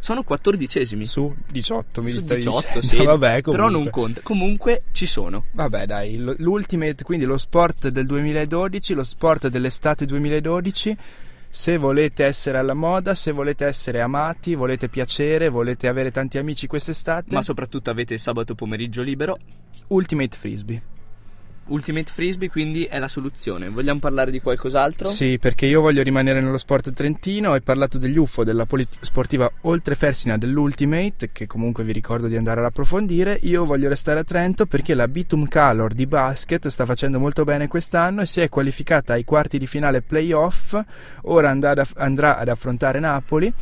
sono 0.00 0.22
quattordicesimi. 0.22 1.04
su 1.06 1.34
18 1.50 2.02
mi 2.02 2.10
Su 2.12 2.18
stavi 2.20 2.40
18, 2.42 2.80
dicendo. 2.80 2.86
sì, 2.86 2.96
Vabbè, 3.04 3.40
però 3.42 3.68
non 3.68 3.90
conta. 3.90 4.20
Comunque 4.22 4.84
ci 4.92 5.06
sono. 5.06 5.46
Vabbè, 5.52 5.86
dai, 5.86 6.16
l'Ultimate, 6.38 7.02
quindi 7.02 7.24
lo 7.24 7.36
sport 7.36 7.88
del 7.88 8.06
2012, 8.06 8.94
lo 8.94 9.02
sport 9.02 9.48
dell'estate 9.48 10.06
2012. 10.06 10.96
Se 11.50 11.76
volete 11.78 12.24
essere 12.24 12.58
alla 12.58 12.74
moda, 12.74 13.14
se 13.14 13.32
volete 13.32 13.64
essere 13.64 14.00
amati, 14.00 14.54
volete 14.54 14.88
piacere, 14.88 15.48
volete 15.48 15.88
avere 15.88 16.10
tanti 16.10 16.38
amici 16.38 16.66
quest'estate, 16.66 17.34
Ma 17.34 17.42
soprattutto 17.42 17.90
avete 17.90 18.14
il 18.14 18.20
sabato 18.20 18.54
pomeriggio 18.54 19.02
libero. 19.02 19.36
Ultimate 19.88 20.36
Frisbee. 20.36 20.82
Ultimate 21.68 22.10
Frisbee 22.10 22.48
quindi 22.48 22.84
è 22.84 22.98
la 22.98 23.08
soluzione. 23.08 23.68
Vogliamo 23.68 23.98
parlare 23.98 24.30
di 24.30 24.40
qualcos'altro? 24.40 25.06
Sì, 25.06 25.38
perché 25.38 25.66
io 25.66 25.80
voglio 25.80 26.02
rimanere 26.02 26.40
nello 26.40 26.58
sport 26.58 26.92
trentino. 26.92 27.52
Hai 27.52 27.62
parlato 27.62 27.98
degli 27.98 28.16
UFO, 28.16 28.44
della 28.44 28.66
polisportiva 28.66 29.50
oltre 29.62 29.94
Fersina 29.94 30.38
dell'Ultimate, 30.38 31.30
che 31.32 31.46
comunque 31.46 31.84
vi 31.84 31.92
ricordo 31.92 32.26
di 32.26 32.36
andare 32.36 32.60
ad 32.60 32.66
approfondire. 32.66 33.38
Io 33.42 33.64
voglio 33.64 33.88
restare 33.88 34.20
a 34.20 34.24
Trento 34.24 34.66
perché 34.66 34.94
la 34.94 35.08
Bitum 35.08 35.46
Calor 35.46 35.92
di 35.92 36.06
basket 36.06 36.68
sta 36.68 36.84
facendo 36.84 37.18
molto 37.18 37.44
bene 37.44 37.68
quest'anno 37.68 38.22
e 38.22 38.26
si 38.26 38.40
è 38.40 38.48
qualificata 38.48 39.14
ai 39.14 39.24
quarti 39.24 39.58
di 39.58 39.66
finale 39.66 40.02
playoff. 40.02 40.78
Ora 41.22 41.50
andrà 41.50 41.70
ad, 41.70 41.86
andrà 41.96 42.36
ad 42.36 42.48
affrontare 42.48 42.98
Napoli. 43.00 43.52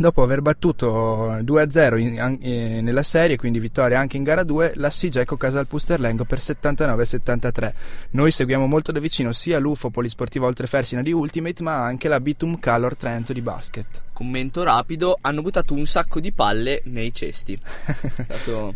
Dopo 0.00 0.22
aver 0.22 0.42
battuto 0.42 1.38
2-0 1.42 1.96
in- 1.96 2.20
an- 2.20 2.38
eh, 2.40 2.80
nella 2.80 3.02
serie, 3.02 3.36
quindi 3.36 3.58
vittoria 3.58 3.98
anche 3.98 4.16
in 4.16 4.22
gara 4.22 4.44
2, 4.44 4.74
la 4.76 4.90
Sigeco 4.90 5.36
Casal 5.36 5.66
Pusterlengo 5.66 6.24
per 6.24 6.38
79-73. 6.38 7.74
Noi 8.10 8.30
seguiamo 8.30 8.66
molto 8.66 8.92
da 8.92 9.00
vicino 9.00 9.32
sia 9.32 9.58
l'UFO 9.58 9.90
Polisportiva 9.90 10.46
Oltrefersina 10.46 11.02
di 11.02 11.10
Ultimate, 11.10 11.64
ma 11.64 11.84
anche 11.84 12.06
la 12.06 12.20
Bitum 12.20 12.60
Calor 12.60 12.96
Trento 12.96 13.32
di 13.32 13.40
basket. 13.42 14.02
Commento 14.12 14.62
rapido, 14.62 15.18
hanno 15.20 15.42
buttato 15.42 15.74
un 15.74 15.84
sacco 15.84 16.20
di 16.20 16.30
palle 16.30 16.80
nei 16.84 17.12
cesti. 17.12 17.58
È 17.58 18.22
stato 18.34 18.74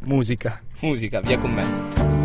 Musica. 0.00 0.60
musica, 0.80 1.20
via 1.20 1.38
con 1.38 1.52
me. 1.52 2.15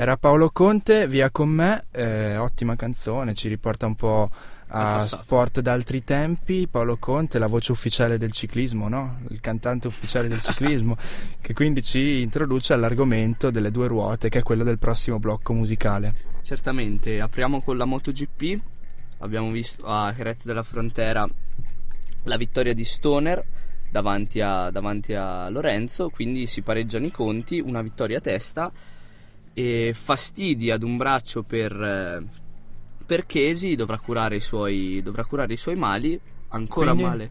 Era 0.00 0.16
Paolo 0.16 0.50
Conte, 0.50 1.08
via 1.08 1.28
con 1.28 1.48
me, 1.48 1.86
eh, 1.90 2.36
ottima 2.36 2.76
canzone, 2.76 3.34
ci 3.34 3.48
riporta 3.48 3.86
un 3.86 3.96
po' 3.96 4.30
a 4.68 5.00
sport 5.00 5.58
d'altri 5.58 6.04
tempi. 6.04 6.68
Paolo 6.68 6.98
Conte, 6.98 7.40
la 7.40 7.48
voce 7.48 7.72
ufficiale 7.72 8.16
del 8.16 8.30
ciclismo, 8.30 8.88
no? 8.88 9.18
Il 9.30 9.40
cantante 9.40 9.88
ufficiale 9.88 10.28
del 10.28 10.40
ciclismo, 10.40 10.96
che 11.42 11.52
quindi 11.52 11.82
ci 11.82 12.20
introduce 12.20 12.74
all'argomento 12.74 13.50
delle 13.50 13.72
due 13.72 13.88
ruote, 13.88 14.28
che 14.28 14.38
è 14.38 14.42
quello 14.44 14.62
del 14.62 14.78
prossimo 14.78 15.18
blocco 15.18 15.52
musicale. 15.52 16.14
Certamente, 16.42 17.20
apriamo 17.20 17.60
con 17.60 17.76
la 17.76 17.84
MotoGP. 17.84 18.60
Abbiamo 19.18 19.50
visto 19.50 19.84
a 19.84 20.12
Jerez 20.12 20.44
della 20.44 20.62
Frontera 20.62 21.28
la 22.22 22.36
vittoria 22.36 22.72
di 22.72 22.84
Stoner 22.84 23.44
davanti 23.90 24.40
a, 24.40 24.70
davanti 24.70 25.14
a 25.14 25.48
Lorenzo, 25.48 26.08
quindi 26.08 26.46
si 26.46 26.62
pareggiano 26.62 27.04
i 27.04 27.10
conti, 27.10 27.58
una 27.58 27.82
vittoria 27.82 28.18
a 28.18 28.20
testa 28.20 28.72
e 29.58 29.92
fastidi 29.92 30.70
ad 30.70 30.84
un 30.84 30.96
braccio 30.96 31.42
per, 31.42 31.72
eh, 31.72 32.22
per 33.04 33.26
Chesi, 33.26 33.74
dovrà 33.74 33.98
curare, 33.98 34.36
i 34.36 34.40
suoi, 34.40 35.00
dovrà 35.02 35.24
curare 35.24 35.52
i 35.52 35.56
suoi 35.56 35.74
mali, 35.74 36.18
ancora 36.50 36.92
Quindi? 36.92 37.02
male. 37.02 37.30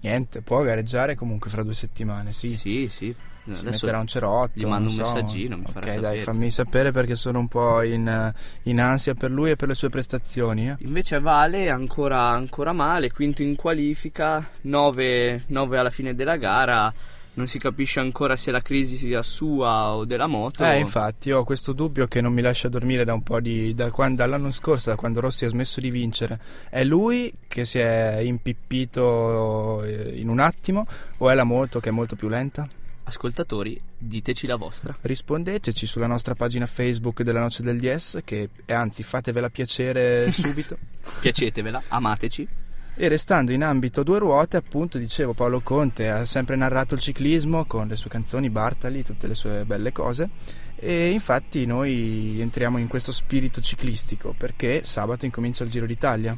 Niente, 0.00 0.40
può 0.42 0.60
gareggiare 0.62 1.14
comunque 1.14 1.50
fra 1.50 1.62
due 1.62 1.74
settimane, 1.74 2.32
sì. 2.32 2.56
Sì, 2.56 2.88
sì. 2.90 3.14
Si 3.44 3.50
Adesso 3.50 3.68
metterà 3.70 3.98
un 3.98 4.06
cerotto. 4.06 4.52
gli 4.54 4.64
mando 4.66 4.88
un 4.88 4.94
so. 4.94 5.02
messaggino, 5.02 5.56
mi 5.56 5.64
Ok, 5.66 5.72
farà 5.72 5.86
dai, 5.86 6.00
sapere. 6.02 6.18
fammi 6.18 6.50
sapere 6.50 6.92
perché 6.92 7.14
sono 7.16 7.38
un 7.40 7.48
po' 7.48 7.82
in, 7.82 8.08
eh, 8.08 8.34
in 8.64 8.80
ansia 8.80 9.14
per 9.14 9.30
lui 9.30 9.50
e 9.50 9.56
per 9.56 9.68
le 9.68 9.74
sue 9.74 9.88
prestazioni. 9.88 10.68
eh. 10.68 10.76
Invece 10.80 11.18
Vale 11.20 11.68
ancora, 11.70 12.20
ancora 12.30 12.72
male, 12.72 13.10
quinto 13.12 13.42
in 13.42 13.54
qualifica, 13.56 14.48
9, 14.62 15.44
alla 15.48 15.90
fine 15.90 16.14
della 16.14 16.36
gara, 16.36 16.92
non 17.34 17.46
si 17.46 17.58
capisce 17.58 18.00
ancora 18.00 18.36
se 18.36 18.50
la 18.50 18.60
crisi 18.60 18.96
sia 18.96 19.22
sua 19.22 19.94
o 19.94 20.04
della 20.04 20.26
moto. 20.26 20.64
Eh, 20.64 20.78
infatti, 20.78 21.30
ho 21.30 21.44
questo 21.44 21.72
dubbio 21.72 22.06
che 22.06 22.20
non 22.20 22.32
mi 22.32 22.42
lascia 22.42 22.68
dormire 22.68 23.04
da 23.04 23.14
un 23.14 23.22
po' 23.22 23.40
di. 23.40 23.74
da 23.74 23.90
quando, 23.90 24.16
dall'anno 24.16 24.50
scorso, 24.50 24.90
da 24.90 24.96
quando 24.96 25.20
Rossi 25.20 25.44
ha 25.44 25.48
smesso 25.48 25.80
di 25.80 25.90
vincere. 25.90 26.38
È 26.68 26.84
lui 26.84 27.32
che 27.48 27.64
si 27.64 27.78
è 27.78 28.18
impippito 28.22 29.82
eh, 29.84 30.12
in 30.16 30.28
un 30.28 30.40
attimo 30.40 30.86
o 31.18 31.30
è 31.30 31.34
la 31.34 31.44
moto 31.44 31.80
che 31.80 31.88
è 31.88 31.92
molto 31.92 32.16
più 32.16 32.28
lenta? 32.28 32.68
Ascoltatori, 33.04 33.80
diteci 33.98 34.46
la 34.46 34.56
vostra. 34.56 34.96
Rispondeteci 35.00 35.86
sulla 35.86 36.06
nostra 36.06 36.34
pagina 36.34 36.66
Facebook 36.66 37.22
della 37.22 37.40
Noce 37.40 37.62
del 37.62 37.78
DS, 37.78 38.20
che 38.24 38.50
e 38.64 38.72
anzi 38.72 39.02
fatevela 39.02 39.48
piacere 39.48 40.30
subito. 40.32 40.76
Piacetevela, 41.20 41.82
amateci. 41.88 42.48
E 42.94 43.08
restando 43.08 43.52
in 43.52 43.64
ambito 43.64 44.02
due 44.02 44.18
ruote, 44.18 44.58
appunto, 44.58 44.98
dicevo, 44.98 45.32
Paolo 45.32 45.60
Conte 45.60 46.10
ha 46.10 46.24
sempre 46.26 46.56
narrato 46.56 46.94
il 46.94 47.00
ciclismo 47.00 47.64
con 47.64 47.88
le 47.88 47.96
sue 47.96 48.10
canzoni, 48.10 48.50
Bartali, 48.50 49.02
tutte 49.02 49.26
le 49.26 49.34
sue 49.34 49.64
belle 49.64 49.92
cose. 49.92 50.28
E 50.76 51.10
infatti 51.10 51.64
noi 51.64 52.38
entriamo 52.40 52.76
in 52.76 52.88
questo 52.88 53.10
spirito 53.10 53.60
ciclistico 53.60 54.34
perché 54.36 54.82
sabato 54.84 55.24
incomincia 55.24 55.64
il 55.64 55.70
Giro 55.70 55.86
d'Italia. 55.86 56.36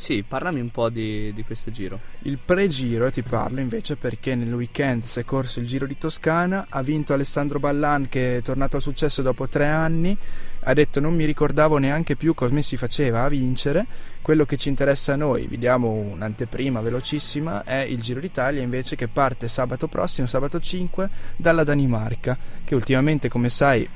Sì, 0.00 0.24
parlami 0.26 0.60
un 0.60 0.70
po' 0.70 0.88
di, 0.88 1.30
di 1.34 1.44
questo 1.44 1.70
giro. 1.70 2.00
Il 2.22 2.38
pre-giro 2.42 3.10
ti 3.10 3.20
parlo 3.20 3.60
invece 3.60 3.96
perché 3.96 4.34
nel 4.34 4.50
weekend 4.50 5.02
si 5.02 5.20
è 5.20 5.26
corso 5.26 5.60
il 5.60 5.66
Giro 5.66 5.84
di 5.84 5.98
Toscana, 5.98 6.68
ha 6.70 6.80
vinto 6.80 7.12
Alessandro 7.12 7.58
Ballan 7.58 8.08
che 8.08 8.38
è 8.38 8.42
tornato 8.42 8.76
al 8.76 8.82
successo 8.82 9.20
dopo 9.20 9.46
tre 9.46 9.66
anni, 9.66 10.16
ha 10.60 10.72
detto 10.72 11.00
non 11.00 11.14
mi 11.14 11.26
ricordavo 11.26 11.76
neanche 11.76 12.16
più 12.16 12.32
come 12.32 12.62
si 12.62 12.78
faceva 12.78 13.24
a 13.24 13.28
vincere, 13.28 13.86
quello 14.22 14.46
che 14.46 14.56
ci 14.56 14.70
interessa 14.70 15.12
a 15.12 15.16
noi, 15.16 15.46
vi 15.46 15.58
diamo 15.58 15.90
un'anteprima 15.90 16.80
velocissima, 16.80 17.64
è 17.64 17.80
il 17.80 18.00
Giro 18.00 18.20
d'Italia 18.20 18.62
invece 18.62 18.96
che 18.96 19.06
parte 19.06 19.48
sabato 19.48 19.86
prossimo, 19.86 20.26
sabato 20.26 20.58
5, 20.60 21.10
dalla 21.36 21.62
Danimarca, 21.62 22.38
che 22.64 22.74
ultimamente 22.74 23.28
come 23.28 23.50
sai 23.50 23.86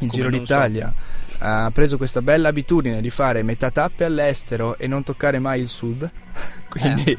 Come 0.00 0.12
Giro 0.12 0.30
d'Italia 0.30 0.92
ha 1.42 1.70
preso 1.72 1.96
questa 1.96 2.20
bella 2.22 2.48
abitudine 2.48 3.00
di 3.00 3.10
fare 3.10 3.42
metà 3.42 3.70
tappe 3.70 4.04
all'estero 4.04 4.76
e 4.78 4.86
non 4.86 5.02
toccare 5.02 5.38
mai 5.38 5.60
il 5.60 5.68
sud. 5.68 6.10
Quindi 6.70 7.16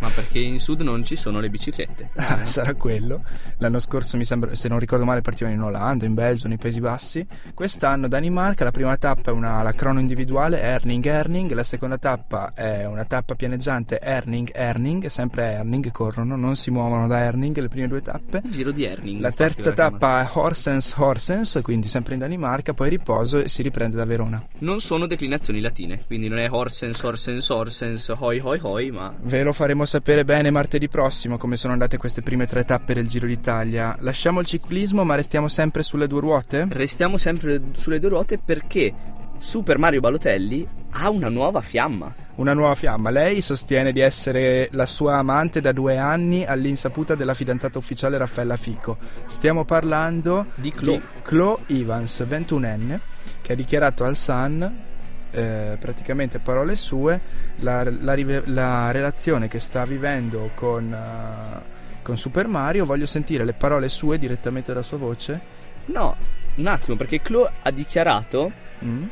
Ma 0.00 0.08
perché 0.08 0.40
in 0.40 0.58
sud 0.58 0.80
non 0.80 1.04
ci 1.04 1.16
sono 1.16 1.40
le 1.40 1.48
biciclette. 1.48 2.10
Ah, 2.24 2.46
sarà 2.46 2.74
quello. 2.74 3.22
L'anno 3.58 3.78
scorso 3.78 4.16
mi 4.16 4.24
sembra, 4.24 4.54
se 4.54 4.68
non 4.68 4.78
ricordo 4.78 5.04
male, 5.04 5.20
partivano 5.20 5.54
in 5.54 5.62
Olanda, 5.62 6.06
in 6.06 6.14
Belgio, 6.14 6.48
nei 6.48 6.56
Paesi 6.56 6.80
Bassi. 6.80 7.24
Quest'anno 7.52 8.08
Danimarca, 8.08 8.64
la 8.64 8.70
prima 8.70 8.96
tappa 8.96 9.30
è 9.30 9.34
una, 9.34 9.62
la 9.62 9.72
crono 9.72 10.00
individuale, 10.00 10.60
Erning 10.60 11.04
Erning, 11.04 11.52
la 11.52 11.62
seconda 11.62 11.98
tappa 11.98 12.52
è 12.54 12.86
una 12.86 13.04
tappa 13.04 13.34
pianeggiante 13.34 14.00
Erning 14.00 14.50
Erning, 14.54 15.06
sempre 15.06 15.52
Erning, 15.52 15.90
corrono, 15.92 16.34
non 16.34 16.56
si 16.56 16.70
muovono 16.70 17.06
da 17.06 17.18
Erning 17.18 17.56
le 17.58 17.68
prime 17.68 17.88
due 17.88 18.00
tappe. 18.00 18.40
Il 18.44 18.50
giro 18.50 18.70
di 18.70 18.84
Erning. 18.84 19.20
La 19.20 19.32
terza 19.32 19.72
tappa 19.72 20.22
è 20.22 20.30
Horsens 20.32 20.94
Horsens, 20.96 21.60
quindi 21.62 21.88
sempre 21.88 22.14
in 22.14 22.20
Danimarca, 22.20 22.72
poi 22.72 22.88
riposo 22.88 23.38
e 23.38 23.48
si 23.48 23.62
riprende 23.62 23.96
da 23.96 24.04
Verona. 24.04 24.44
Non 24.58 24.80
sono 24.80 25.06
declinazioni 25.06 25.60
latine, 25.60 26.02
quindi 26.06 26.28
non 26.28 26.38
è 26.38 26.50
Horsens, 26.50 27.02
Horsens, 27.02 27.48
Horsens, 27.50 28.08
hoi 28.24 28.40
hoi 28.42 28.58
hoi, 28.62 28.90
ma 28.90 29.14
Ve 29.22 29.42
lo 29.42 29.52
faremo 29.52 29.84
sapere 29.84 30.24
bene 30.24 30.50
martedì 30.50 30.88
prossimo 30.88 31.36
come 31.36 31.56
sono 31.56 31.72
andate 31.72 31.98
queste 31.98 32.22
prime 32.22 32.46
tre 32.46 32.64
tappe 32.64 32.94
del 32.94 33.08
Giro 33.08 33.26
d'Italia. 33.26 33.96
Lasciamo 34.00 34.40
il 34.40 34.46
ciclismo 34.46 35.04
ma 35.04 35.14
restiamo 35.14 35.48
sempre 35.48 35.82
sulle 35.82 36.06
due 36.06 36.20
ruote? 36.20 36.66
restiamo 36.70 37.16
sempre 37.16 37.60
sulle 37.72 37.98
due 38.00 38.08
ruote 38.08 38.38
perché 38.38 38.92
Super 39.36 39.78
Mario 39.78 40.00
Balotelli 40.00 40.66
ha 40.90 41.10
una 41.10 41.28
nuova 41.28 41.60
fiamma. 41.60 42.14
Una 42.36 42.54
nuova 42.54 42.74
fiamma. 42.74 43.10
Lei 43.10 43.42
sostiene 43.42 43.92
di 43.92 44.00
essere 44.00 44.68
la 44.72 44.86
sua 44.86 45.16
amante 45.18 45.60
da 45.60 45.72
due 45.72 45.98
anni 45.98 46.44
all'insaputa 46.44 47.14
della 47.14 47.34
fidanzata 47.34 47.78
ufficiale 47.78 48.16
Raffaella 48.16 48.56
Fico. 48.56 48.96
Stiamo 49.26 49.64
parlando 49.64 50.46
Di 50.54 50.72
Chloe. 50.72 51.00
Chloe 51.22 51.58
Evans, 51.66 52.24
21enne, 52.28 52.98
che 53.42 53.52
ha 53.52 53.56
dichiarato 53.56 54.04
al 54.04 54.16
Sun, 54.16 54.72
eh, 55.34 55.76
praticamente 55.78 56.38
parole 56.38 56.76
sue, 56.76 57.20
la, 57.56 57.82
la 57.82 58.16
la 58.44 58.90
relazione 58.92 59.48
che 59.48 59.58
sta 59.58 59.84
vivendo 59.84 60.50
con, 60.54 60.92
eh, 60.92 62.00
con 62.02 62.16
Super 62.16 62.46
Mario. 62.46 62.84
Voglio 62.84 63.06
sentire 63.06 63.44
le 63.44 63.52
parole 63.52 63.88
sue 63.88 64.18
direttamente 64.18 64.72
dalla 64.72 64.84
sua 64.84 64.98
voce. 64.98 65.40
No, 65.86 66.16
un 66.54 66.66
attimo, 66.66 66.96
perché 66.96 67.20
Chloe 67.20 67.50
ha 67.62 67.70
dichiarato. 67.70 68.52
Mm? 68.84 69.04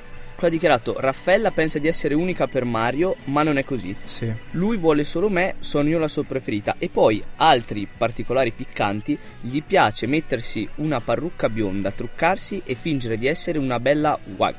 Ha 0.44 0.48
dichiarato: 0.48 0.98
Raffaella 0.98 1.52
pensa 1.52 1.78
di 1.78 1.86
essere 1.86 2.14
unica 2.14 2.48
per 2.48 2.64
Mario, 2.64 3.14
ma 3.24 3.44
non 3.44 3.58
è 3.58 3.64
così. 3.64 3.94
Sì. 4.02 4.32
Lui 4.52 4.76
vuole 4.76 5.04
solo 5.04 5.28
me, 5.28 5.54
sono 5.60 5.88
io 5.88 5.98
la 6.00 6.08
sua 6.08 6.24
preferita. 6.24 6.74
E 6.78 6.88
poi, 6.88 7.22
altri 7.36 7.86
particolari 7.96 8.50
piccanti, 8.50 9.16
gli 9.40 9.62
piace 9.62 10.08
mettersi 10.08 10.68
una 10.76 11.00
parrucca 11.00 11.48
bionda, 11.48 11.92
truccarsi 11.92 12.60
e 12.64 12.74
fingere 12.74 13.18
di 13.18 13.28
essere 13.28 13.58
una 13.58 13.78
bella 13.78 14.18
wag. 14.36 14.54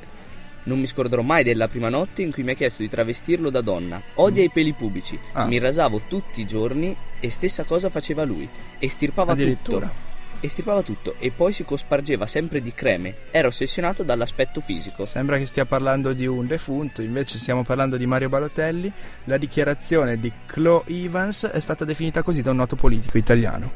Non 0.64 0.80
mi 0.80 0.88
scorderò 0.88 1.22
mai 1.22 1.44
della 1.44 1.68
prima 1.68 1.90
notte 1.90 2.22
in 2.22 2.32
cui 2.32 2.44
mi 2.44 2.52
ha 2.52 2.56
chiesto 2.56 2.82
di 2.82 2.90
travestirlo 2.90 3.50
da 3.50 3.62
donna. 3.62 4.02
Odia 4.16 4.44
i 4.44 4.50
peli 4.50 4.74
pubici. 4.74 5.20
Ah. 5.34 5.46
Mi 5.46 5.60
rasavo 5.60 6.04
tutti 6.08 6.42
i 6.42 6.46
giorni 6.46 6.96
e 7.20 7.30
stessa 7.30 7.64
cosa 7.64 7.90
faceva 7.90 8.24
lui. 8.24 8.48
Estirpava 8.80 9.34
Addirittura. 9.34 9.88
tutto. 9.88 10.12
Estirpava 10.40 10.82
tutto 10.82 11.16
e 11.20 11.32
poi 11.32 11.54
si 11.54 11.64
cospargeva 11.64 12.28
sempre 12.28 12.62
di 12.62 12.74
creme. 12.74 13.16
Era 13.32 13.48
ossessionato 13.48 14.04
dall'aspetto 14.04 14.60
fisico. 14.60 15.06
Sembra 15.06 15.38
che 15.38 15.46
stia 15.46 15.64
parlando 15.64 16.12
di 16.12 16.26
un 16.28 16.46
defunto, 16.48 17.02
invece 17.02 17.38
stiamo 17.38 17.64
parlando 17.64 17.96
di 17.96 18.06
Mario 18.06 18.28
Balotelli. 18.28 18.92
La 19.26 19.38
dichiarazione 19.38 20.20
di 20.20 20.30
Chloe 20.46 20.84
Evans 20.88 21.46
è 21.46 21.60
stata 21.62 21.86
definita 21.86 22.24
così 22.24 22.42
da 22.42 22.52
un 22.52 22.58
noto 22.58 22.76
politico 22.76 23.18
italiano. 23.18 23.72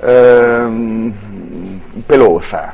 Ehm, 0.00 1.12
pelosa, 2.06 2.72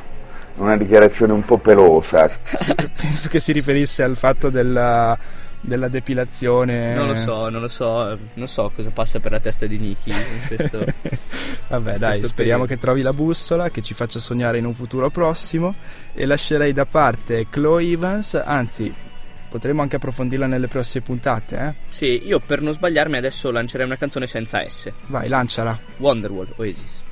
una 0.55 0.77
dichiarazione 0.77 1.33
un 1.33 1.43
po' 1.43 1.57
pelosa. 1.57 2.29
Penso 2.95 3.29
che 3.29 3.39
si 3.39 3.51
riferisse 3.51 4.03
al 4.03 4.15
fatto 4.15 4.49
della, 4.49 5.17
della 5.59 5.87
depilazione. 5.87 6.93
Non 6.93 7.07
lo 7.07 7.15
so, 7.15 7.49
non 7.49 7.61
lo 7.61 7.67
so, 7.67 8.17
non 8.33 8.47
so 8.47 8.71
cosa 8.73 8.89
passa 8.91 9.19
per 9.19 9.31
la 9.31 9.39
testa 9.39 9.65
di 9.65 9.77
Nicky 9.77 10.11
in 10.11 10.47
questo. 10.47 10.85
Vabbè, 11.67 11.97
dai, 11.97 12.09
questo 12.11 12.27
speriamo 12.27 12.63
periodo. 12.63 12.65
che 12.65 12.77
trovi 12.77 13.01
la 13.01 13.13
bussola, 13.13 13.69
che 13.69 13.81
ci 13.81 13.93
faccia 13.93 14.19
sognare 14.19 14.57
in 14.57 14.65
un 14.65 14.73
futuro 14.73 15.09
prossimo. 15.09 15.75
E 16.13 16.25
lascerei 16.25 16.71
da 16.71 16.85
parte 16.85 17.47
Chloe 17.49 17.91
Evans, 17.91 18.35
anzi, 18.35 18.93
potremo 19.49 19.81
anche 19.81 19.97
approfondirla 19.97 20.47
nelle 20.47 20.67
prossime 20.67 21.03
puntate, 21.03 21.57
eh? 21.57 21.73
Sì, 21.89 22.25
io 22.25 22.39
per 22.39 22.61
non 22.61 22.73
sbagliarmi 22.73 23.17
adesso 23.17 23.51
lancerei 23.51 23.85
una 23.85 23.97
canzone 23.97 24.27
senza 24.27 24.67
S. 24.67 24.91
Vai, 25.07 25.27
lanciala. 25.27 25.77
Wonderwall, 25.97 26.47
Oasis. 26.57 27.03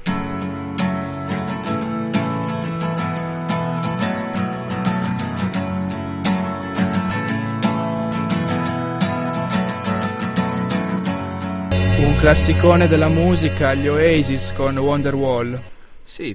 Classicone 12.23 12.88
della 12.88 13.09
musica, 13.09 13.73
gli 13.73 13.89
Oasis 13.89 14.53
con 14.53 14.77
Wonderwall. 14.77 15.59
Sì, 16.03 16.33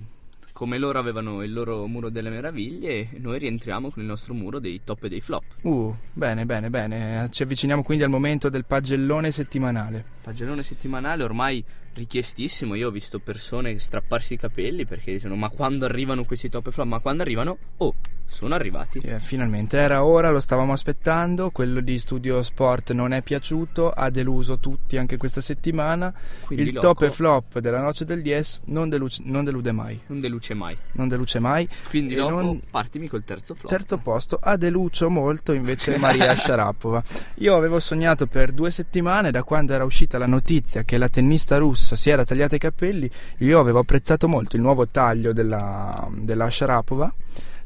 come 0.52 0.76
loro 0.76 0.98
avevano 0.98 1.42
il 1.42 1.50
loro 1.50 1.86
muro 1.86 2.10
delle 2.10 2.28
meraviglie, 2.28 3.08
noi 3.16 3.38
rientriamo 3.38 3.88
con 3.90 4.02
il 4.02 4.06
nostro 4.06 4.34
muro 4.34 4.58
dei 4.58 4.82
top 4.84 5.04
e 5.04 5.08
dei 5.08 5.22
flop. 5.22 5.44
Uh, 5.62 5.96
bene, 6.12 6.44
bene, 6.44 6.68
bene. 6.68 7.28
Ci 7.30 7.42
avviciniamo 7.42 7.82
quindi 7.82 8.04
al 8.04 8.10
momento 8.10 8.50
del 8.50 8.66
pagellone 8.66 9.30
settimanale. 9.30 10.04
Pagellone 10.20 10.62
settimanale 10.62 11.22
ormai 11.22 11.64
richiestissimo. 11.94 12.74
Io 12.74 12.88
ho 12.88 12.90
visto 12.90 13.18
persone 13.18 13.78
strapparsi 13.78 14.34
i 14.34 14.36
capelli 14.36 14.84
perché 14.84 15.12
dicono: 15.12 15.36
Ma 15.36 15.48
quando 15.48 15.86
arrivano 15.86 16.22
questi 16.24 16.50
top 16.50 16.66
e 16.66 16.70
flop? 16.70 16.86
Ma 16.86 17.00
quando 17.00 17.22
arrivano? 17.22 17.56
Oh, 17.78 17.94
sono 18.28 18.54
arrivati. 18.54 18.98
Eh, 19.00 19.18
finalmente 19.18 19.78
era 19.78 20.04
ora, 20.04 20.30
lo 20.30 20.38
stavamo 20.38 20.72
aspettando. 20.72 21.50
Quello 21.50 21.80
di 21.80 21.98
Studio 21.98 22.42
Sport 22.42 22.92
non 22.92 23.12
è 23.12 23.22
piaciuto, 23.22 23.90
ha 23.90 24.10
deluso 24.10 24.58
tutti 24.58 24.96
anche 24.98 25.16
questa 25.16 25.40
settimana. 25.40 26.12
Quindi 26.44 26.66
Il 26.66 26.74
Loco 26.74 26.86
top 26.88 27.02
e 27.02 27.10
flop 27.10 27.58
della 27.58 27.80
noce 27.80 28.04
del 28.04 28.20
10 28.22 28.60
non, 28.66 28.88
deluce- 28.88 29.22
non 29.24 29.44
delude 29.44 29.72
mai. 29.72 29.98
Non 30.06 30.20
deluce 30.20 30.54
mai. 30.54 30.76
Non 30.92 31.08
deluce 31.08 31.38
mai. 31.38 31.66
Quindi 31.88 32.14
Loco, 32.14 32.34
non- 32.34 32.60
partimi 32.70 33.08
col 33.08 33.24
terzo 33.24 33.54
flop. 33.54 33.70
Terzo 33.70 33.96
posto 33.98 34.38
ha 34.40 34.56
deluso 34.56 35.08
molto 35.08 35.52
invece 35.52 35.96
Maria 35.98 36.36
Sharapova. 36.36 37.02
Io 37.36 37.56
avevo 37.56 37.80
sognato 37.80 38.26
per 38.26 38.52
due 38.52 38.70
settimane 38.70 39.30
da 39.30 39.42
quando 39.42 39.72
era 39.72 39.84
uscita 39.84 40.18
la 40.18 40.26
notizia 40.26 40.82
che 40.82 40.98
la 40.98 41.08
tennista 41.08 41.56
russa 41.56 41.96
si 41.96 42.10
era 42.10 42.24
tagliata 42.24 42.56
i 42.56 42.58
capelli. 42.60 43.10
Io 43.38 43.58
avevo 43.58 43.78
apprezzato 43.78 44.28
molto 44.28 44.56
il 44.56 44.62
nuovo 44.62 44.86
taglio 44.86 45.32
della, 45.32 46.06
della 46.12 46.50
Sharapova. 46.50 47.12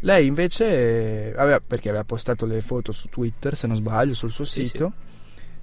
Lei 0.04 0.26
invece 0.26 1.30
eh, 1.30 1.34
aveva, 1.36 1.60
perché 1.64 1.88
aveva 1.88 2.04
postato 2.04 2.44
le 2.44 2.60
foto 2.60 2.90
su 2.92 3.08
Twitter, 3.08 3.56
se 3.56 3.66
non 3.66 3.76
sbaglio, 3.76 4.14
sul 4.14 4.30
suo 4.30 4.44
Sì, 4.44 4.64
sito. 4.64 4.92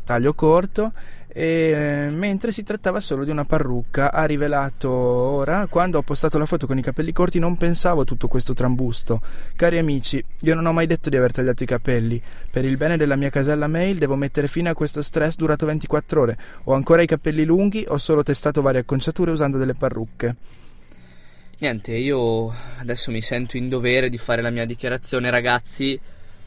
Taglio 0.03 0.33
corto, 0.33 0.93
e 1.31 2.07
eh, 2.07 2.09
mentre 2.09 2.51
si 2.51 2.63
trattava 2.63 2.99
solo 2.99 3.23
di 3.23 3.31
una 3.31 3.45
parrucca, 3.45 4.11
ha 4.11 4.23
rivelato 4.25 4.89
ora, 4.89 5.67
quando 5.67 5.99
ho 5.99 6.01
postato 6.01 6.39
la 6.39 6.47
foto 6.47 6.65
con 6.65 6.77
i 6.77 6.81
capelli 6.81 7.11
corti 7.11 7.37
non 7.37 7.57
pensavo 7.57 8.01
a 8.01 8.03
tutto 8.05 8.27
questo 8.27 8.53
trambusto. 8.53 9.21
Cari 9.55 9.77
amici, 9.77 10.23
io 10.39 10.55
non 10.55 10.65
ho 10.65 10.73
mai 10.73 10.87
detto 10.87 11.09
di 11.09 11.17
aver 11.17 11.31
tagliato 11.31 11.61
i 11.63 11.67
capelli. 11.67 12.19
Per 12.49 12.65
il 12.65 12.77
bene 12.77 12.97
della 12.97 13.17
mia 13.17 13.29
casella 13.29 13.67
mail 13.67 13.97
devo 13.97 14.15
mettere 14.15 14.47
fine 14.47 14.69
a 14.69 14.73
questo 14.73 15.01
stress 15.01 15.35
durato 15.35 15.65
24 15.67 16.21
ore. 16.21 16.37
Ho 16.63 16.73
ancora 16.73 17.01
i 17.01 17.07
capelli 17.07 17.43
lunghi, 17.43 17.85
ho 17.87 17.97
solo 17.97 18.23
testato 18.23 18.61
varie 18.61 18.79
acconciature 18.79 19.31
usando 19.31 19.57
delle 19.57 19.73
parrucche. 19.73 20.35
Niente, 21.61 21.91
io 21.91 22.55
adesso 22.77 23.11
mi 23.11 23.21
sento 23.21 23.57
in 23.57 23.67
dovere 23.67 24.09
di 24.09 24.17
fare 24.17 24.41
la 24.41 24.49
mia 24.49 24.63
dichiarazione, 24.63 25.29
ragazzi. 25.29 25.99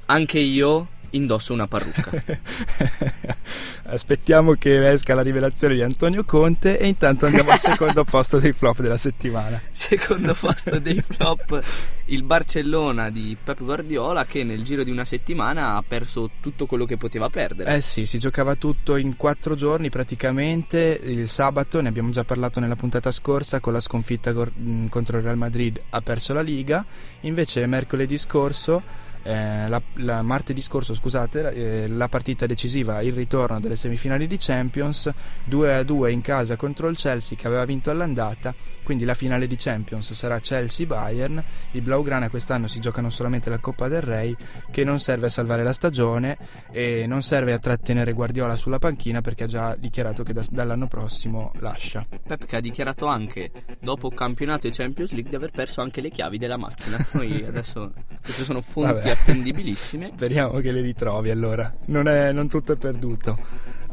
Anche 0.07 0.38
io 0.38 0.88
indosso 1.12 1.53
una 1.53 1.66
parrucca. 1.66 2.11
Aspettiamo 3.85 4.53
che 4.55 4.90
esca 4.90 5.14
la 5.14 5.22
rivelazione 5.22 5.75
di 5.75 5.83
Antonio 5.83 6.25
Conte 6.25 6.79
e 6.79 6.87
intanto 6.87 7.27
andiamo 7.27 7.51
al 7.51 7.59
secondo 7.59 8.05
posto 8.09 8.38
dei 8.38 8.53
flop 8.53 8.81
della 8.81 8.96
settimana. 8.96 9.61
Secondo 9.70 10.35
posto 10.35 10.79
dei 10.79 11.03
flop, 11.07 11.62
il 12.07 12.22
Barcellona 12.22 13.11
di 13.11 13.37
Pep 13.42 13.62
Guardiola 13.62 14.25
che 14.25 14.44
nel 14.44 14.62
giro 14.62 14.85
di 14.85 14.90
una 14.90 15.05
settimana 15.05 15.77
ha 15.77 15.85
perso 15.87 16.31
tutto 16.40 16.66
quello 16.66 16.85
che 16.85 16.96
poteva 16.96 17.29
perdere. 17.29 17.77
Eh 17.77 17.81
sì, 17.81 18.07
si 18.07 18.18
giocava 18.18 18.55
tutto 18.55 18.96
in 18.96 19.16
quattro 19.16 19.55
giorni 19.55 19.90
praticamente. 19.90 21.01
Il 21.03 21.29
sabato, 21.29 21.81
ne 21.81 21.88
abbiamo 21.88 22.11
già 22.11 22.25
parlato 22.25 22.61
nella 22.61 22.77
puntata 22.77 23.11
scorsa, 23.11 23.61
con 23.61 23.72
la 23.72 23.81
sconfitta 23.81 24.33
contro 24.33 25.16
il 25.18 25.22
Real 25.22 25.37
Madrid 25.37 25.81
ha 25.90 26.01
perso 26.01 26.33
la 26.33 26.42
Liga. 26.42 26.85
Invece 27.20 27.66
mercoledì 27.66 28.16
scorso, 28.18 28.83
eh, 29.23 29.69
la, 29.69 29.81
la- 29.95 30.23
martedì 30.23 30.61
scorso, 30.61 30.95
scusate, 30.95 31.53
eh, 31.85 31.89
la 31.89 32.09
partita 32.09 32.47
decisiva, 32.47 33.01
il 33.03 33.13
ritorno 33.13 33.61
delle 33.61 33.77
semifinali 33.77 34.27
di 34.27 34.37
Champions, 34.39 35.11
2 35.45 35.75
a 35.77 35.83
2 35.83 36.11
in 36.13 36.21
casa 36.21 36.57
contro 36.57 36.89
il 36.89 36.97
Chelsea 36.97 37.37
che 37.37 37.47
aveva 37.47 37.65
vinto 37.65 37.91
all'andata. 37.91 38.55
Quindi 38.83 39.05
la 39.05 39.15
finale 39.15 39.47
di 39.47 39.57
Champions 39.57 40.13
sarà 40.13 40.39
Chelsea-Bayern. 40.41 41.43
I 41.73 41.81
Blaugrana 41.81 42.29
quest'anno 42.31 42.67
si 42.67 42.81
giocano 42.81 43.11
solamente 43.11 43.51
la 43.51 43.59
Coppa 43.59 43.89
del 43.89 44.03
Re, 44.03 44.37
che 44.71 44.85
non 44.85 44.99
serve 44.99 45.27
a 45.27 45.31
salvare 45.31 45.63
la 45.63 45.73
stagione 45.73 46.37
e 46.71 47.07
non 47.07 47.23
serve 47.23 47.53
a 47.53 47.59
trattenere 47.59 48.13
Guardiola 48.13 48.57
sulla 48.57 48.79
panchina 48.79 49.21
perché 49.21 49.45
ha 49.45 49.49
già 49.49 49.77
dichiarato 49.77 50.23
che 50.23 50.33
da- 50.33 50.45
dall'anno 50.51 50.89
prossimo 50.89 51.53
lascia. 51.61 52.07
Pep 52.27 52.45
che 52.47 52.57
ha 52.57 52.61
dichiarato 52.61 53.07
anche 53.07 53.51
dopo 53.81 54.11
campionato 54.11 54.67
e 54.67 54.71
Champions 54.73 55.13
League 55.13 55.31
di 55.31 55.37
aver 55.37 55.51
perso 55.51 55.81
anche 55.81 56.01
le 56.01 56.11
chiavi 56.11 56.39
della 56.39 56.57
macchina. 56.57 56.97
Noi 57.13 57.45
adesso 57.47 57.93
queste 58.23 58.45
sono 58.45 58.61
fonti 58.61 58.93
Vabbè. 58.95 59.12
Attendibilissime. 59.12 60.03
Speriamo 60.05 60.59
che 60.61 60.72
le 60.72 60.81
ritrovi 60.81 61.31
allora. 61.31 61.72
Non, 61.87 62.09
è- 62.09 62.33
non 62.33 62.48
tutto 62.48 62.72
è 62.72 62.77
perduto. 62.77 63.38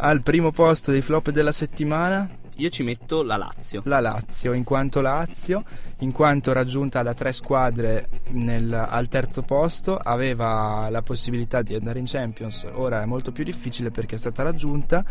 Al 0.02 0.22
primo 0.22 0.52
posto 0.52 0.92
dei 0.92 1.02
flop 1.02 1.30
della 1.30 1.52
settimana 1.52 2.28
Io 2.60 2.70
ci 2.70 2.84
metto 2.84 3.24
la 3.24 3.38
Lazio. 3.38 3.82
la 3.86 4.00
Lazio, 4.02 4.52
in 4.54 4.64
quanto 4.66 5.00
Lazio, 5.00 5.64
in 6.00 6.12
quanto 6.12 6.52
raggiunta 6.52 7.02
da 7.02 7.14
tre 7.14 7.32
squadre 7.32 8.10
nel- 8.32 8.74
al 8.74 9.08
terzo 9.08 9.42
posto, 9.44 9.96
aveva 9.98 10.88
la 10.90 11.02
possibilità 11.02 11.62
di 11.62 11.74
andare 11.74 12.00
in 12.00 12.06
Champions. 12.06 12.68
Ora 12.74 13.02
è 13.02 13.06
molto 13.06 13.32
più 13.32 13.46
difficile 13.46 13.92
perché 13.92 14.16
è 14.16 14.18
stata 14.18 14.44
raggiunta 14.44 15.06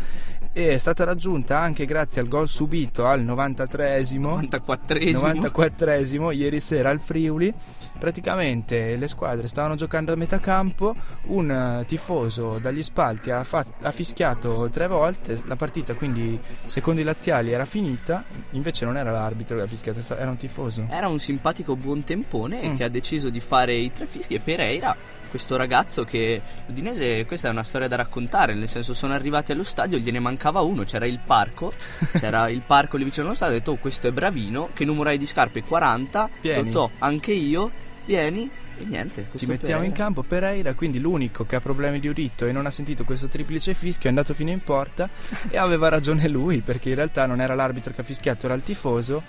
e 0.53 0.69
è 0.73 0.77
stata 0.77 1.03
raggiunta 1.03 1.57
anche 1.59 1.85
grazie 1.85 2.21
al 2.21 2.27
gol 2.27 2.47
subito 2.47 3.05
al 3.07 3.21
93esimo. 3.23 4.39
94esimo. 4.39 5.33
94esimo 5.39 6.31
ieri 6.31 6.59
sera 6.59 6.89
al 6.89 6.99
Friuli 6.99 7.51
praticamente 7.99 8.95
le 8.95 9.07
squadre 9.07 9.47
stavano 9.47 9.75
giocando 9.75 10.13
a 10.13 10.15
metà 10.15 10.39
campo 10.39 10.93
un 11.27 11.51
eh, 11.51 11.85
tifoso 11.85 12.57
dagli 12.59 12.81
spalti 12.83 13.31
ha, 13.31 13.43
fat- 13.43 13.83
ha 13.83 13.91
fischiato 13.91 14.69
tre 14.71 14.87
volte 14.87 15.41
la 15.45 15.55
partita 15.55 15.93
quindi 15.93 16.39
secondo 16.65 17.01
i 17.01 17.03
laziali 17.03 17.38
era 17.47 17.65
finita 17.65 18.23
invece 18.51 18.85
non 18.85 18.97
era 18.97 19.11
l'arbitro 19.11 19.55
che 19.57 19.63
ha 19.63 19.67
fischiato 19.67 20.01
era 20.17 20.29
un 20.29 20.37
tifoso 20.37 20.85
Era 20.89 21.07
un 21.07 21.19
simpatico 21.19 21.75
buon 21.75 22.03
tempone 22.03 22.67
Mm. 22.69 22.75
che 22.75 22.83
ha 22.83 22.89
deciso 22.89 23.29
di 23.29 23.39
fare 23.39 23.75
i 23.75 23.91
tre 23.93 24.05
fischi 24.07 24.33
e 24.35 24.39
Pereira, 24.39 24.95
questo 25.29 25.55
ragazzo 25.55 26.03
che 26.03 26.41
l'Udinese, 26.65 27.25
questa 27.25 27.47
è 27.47 27.51
una 27.51 27.63
storia 27.63 27.87
da 27.87 27.95
raccontare, 27.95 28.55
nel 28.55 28.67
senso 28.67 28.93
sono 28.93 29.13
arrivati 29.13 29.51
allo 29.51 29.63
stadio, 29.63 29.97
gliene 29.99 30.19
mancava 30.19 30.61
uno, 30.61 30.83
c'era 30.83 31.05
il 31.05 31.19
parco, 31.23 31.71
c'era 32.19 32.49
il 32.49 32.61
parco 32.65 32.97
lì 32.97 33.03
vicino 33.03 33.27
allo 33.27 33.35
stadio, 33.35 33.55
ha 33.55 33.57
detto 33.59 33.71
"Oh, 33.71 33.75
questo 33.77 34.07
è 34.07 34.11
bravino, 34.11 34.69
che 34.73 34.85
numero 34.85 35.09
hai 35.09 35.17
di 35.17 35.27
scarpe? 35.27 35.63
40, 35.63 36.29
Vieni. 36.41 36.71
Totò, 36.71 36.89
anche 36.99 37.31
io, 37.31 37.71
vieni 38.05 38.49
e 38.79 38.85
niente, 38.85 39.23
ci 39.23 39.29
questo 39.29 39.47
mettiamo 39.47 39.83
in 39.83 39.91
Pereira. 39.91 40.03
campo 40.03 40.23
Pereira 40.23 40.73
quindi 40.73 40.99
l'unico 40.99 41.45
che 41.45 41.57
ha 41.57 41.59
problemi 41.59 41.99
di 41.99 42.07
udito 42.07 42.45
e 42.45 42.51
non 42.53 42.65
ha 42.65 42.71
sentito 42.71 43.03
questo 43.03 43.27
triplice 43.27 43.73
fischio 43.73 44.05
è 44.05 44.07
andato 44.09 44.33
fino 44.33 44.49
in 44.51 44.61
porta 44.63 45.09
e 45.49 45.57
aveva 45.57 45.89
ragione 45.89 46.27
lui 46.29 46.61
perché 46.61 46.89
in 46.89 46.95
realtà 46.95 47.25
non 47.25 47.41
era 47.41 47.55
l'arbitro 47.55 47.91
che 47.93 48.01
ha 48.01 48.03
fischiato 48.05 48.45
era 48.45 48.55
il 48.55 48.63
tifoso 48.63 49.21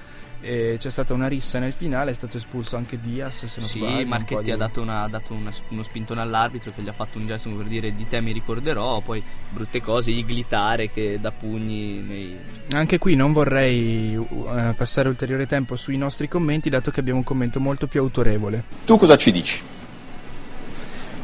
e 0.42 0.76
c'è 0.78 0.88
stata 0.90 1.12
una 1.12 1.28
rissa 1.28 1.58
nel 1.58 1.72
finale 1.72 2.10
è 2.12 2.14
stato 2.14 2.36
espulso 2.38 2.76
anche 2.76 2.98
Diaz 3.00 3.44
se 3.44 3.60
non 3.60 3.68
Sì, 3.68 3.78
sbaglio 3.78 3.96
un 3.96 4.02
po' 4.02 4.08
Marchetti 4.08 4.42
di- 4.44 4.50
ha 4.52 4.56
dato, 4.56 4.80
una- 4.80 5.02
ha 5.02 5.08
dato 5.08 5.34
una- 5.34 5.50
uno 5.68 5.82
spintone 5.82 6.20
all'arbitro 6.20 6.72
che 6.74 6.82
gli 6.82 6.88
ha 6.88 6.92
fatto 6.92 7.18
un 7.18 7.26
gesto 7.26 7.50
per 7.50 7.66
dire 7.66 7.94
di 7.94 8.06
te 8.08 8.20
mi 8.20 8.32
ricorderò, 8.32 9.00
poi 9.00 9.22
brutte 9.50 9.80
cose, 9.82 10.12
gli 10.12 10.24
glitare 10.24 10.90
che 10.90 11.18
da 11.20 11.30
pugni 11.30 12.00
nei... 12.00 12.36
Anche 12.72 12.98
qui 12.98 13.14
non 13.16 13.32
vorrei 13.32 14.16
uh, 14.16 14.26
passare 14.76 15.08
ulteriore 15.08 15.46
tempo 15.46 15.76
sui 15.76 15.96
nostri 15.96 16.28
commenti, 16.28 16.70
dato 16.70 16.90
che 16.90 17.00
abbiamo 17.00 17.18
un 17.18 17.24
commento 17.24 17.60
molto 17.60 17.86
più 17.86 18.00
autorevole. 18.00 18.62
Tu 18.86 18.96
cosa 18.96 19.16
ci 19.16 19.32
dici? 19.32 19.60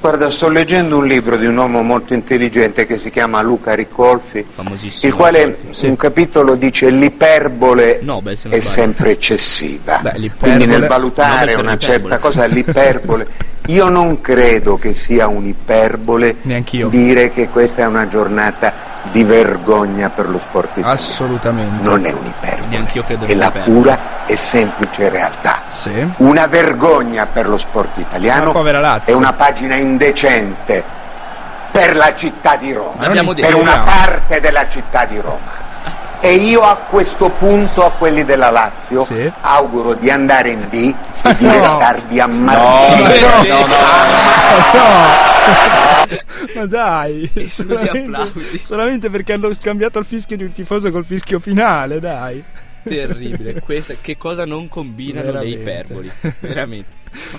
Guarda, 0.01 0.31
sto 0.31 0.49
leggendo 0.49 0.99
un 0.99 1.07
libro 1.07 1.37
di 1.37 1.47
un 1.47 1.57
uomo 1.57 1.83
molto 1.83 2.15
intelligente 2.15 2.87
che 2.87 2.99
si 2.99 3.11
chiama 3.11 3.43
Luca 3.43 3.75
Ricolfi, 3.75 4.45
il 5.03 5.15
quale. 5.15 5.59
Sì. 5.71 5.87
un 5.87 5.97
capitolo 5.97 6.55
dice 6.55 6.91
l'iperbole 6.91 8.01
Nobel, 8.03 8.37
se 8.37 8.49
non 8.49 8.59
è 8.59 8.61
sempre 8.61 9.11
eccessiva. 9.11 9.99
Beh, 9.99 10.31
Quindi 10.39 10.67
nel 10.67 10.87
valutare 10.87 11.55
una 11.55 11.77
certa 11.79 12.19
cosa, 12.19 12.45
l'iperbole, 12.47 13.27
io 13.67 13.89
non 13.89 14.21
credo 14.21 14.77
che 14.77 14.95
sia 14.95 15.27
un'iperbole 15.27 16.37
dire 16.89 17.33
che 17.33 17.49
questa 17.49 17.83
è 17.83 17.87
una 17.87 18.07
giornata 18.07 18.95
di 19.11 19.25
vergogna 19.25 20.11
per 20.11 20.29
lo 20.29 20.39
sport 20.39 20.71
italiano. 20.71 20.93
Assolutamente. 20.93 21.83
Non 21.83 22.05
è 22.05 22.13
un'iperbole, 22.13 23.27
è 23.27 23.35
la 23.35 23.47
un'iperbole. 23.47 23.65
pura 23.65 23.99
e 24.27 24.37
semplice 24.37 25.09
realtà. 25.09 25.63
Sì. 25.69 26.07
Una 26.19 26.47
vergogna 26.47 27.27
per 27.27 27.49
lo 27.49 27.57
sport 27.57 27.99
italiano 27.99 28.53
Lazio. 28.53 29.13
è 29.13 29.17
una 29.17 29.33
pagina 29.33 29.77
indecente 29.77 30.83
per 31.71 31.95
la 31.95 32.15
città 32.15 32.57
di 32.57 32.73
Roma, 32.73 33.09
per 33.09 33.35
detto. 33.35 33.59
una 33.59 33.81
parte 33.81 34.41
della 34.41 34.69
città 34.69 35.05
di 35.05 35.21
Roma. 35.21 35.65
E 36.27 36.35
io 36.35 36.63
a 36.63 36.75
questo 36.75 37.29
punto 37.31 37.87
a 37.87 37.91
quelli 37.93 38.25
della 38.25 38.51
Lazio 38.51 38.99
Sì. 39.01 39.31
auguro 39.43 39.95
di 39.95 40.11
andare 40.11 40.51
in 40.51 40.67
B 40.69 40.93
e 41.23 41.23
di 41.37 41.45
No. 41.45 41.53
restarvi 41.53 42.19
a 42.19 42.27
No, 42.27 42.35
margine. 42.35 43.21
no, 43.47 43.67
no, 43.67 43.69
Ma 46.57 46.67
dai, 46.67 47.31
solamente, 47.47 48.41
solamente 48.61 49.09
perché 49.11 49.35
hanno 49.35 49.53
scambiato 49.55 50.01
il 50.01 50.05
fischio 50.05 50.37
di 50.37 50.43
un 50.43 50.51
tifoso 50.53 50.91
col 50.91 51.05
fischio 51.05 51.39
finale, 51.39 52.01
dai. 52.01 52.43
Terribile, 52.83 53.61
Questa, 53.61 53.95
che 54.01 54.17
cosa 54.17 54.45
non 54.45 54.69
combinano 54.69 55.27
le 55.27 55.33
Veramente. 55.33 55.61
iperboli? 55.61 56.11
Veramente. 56.41 56.89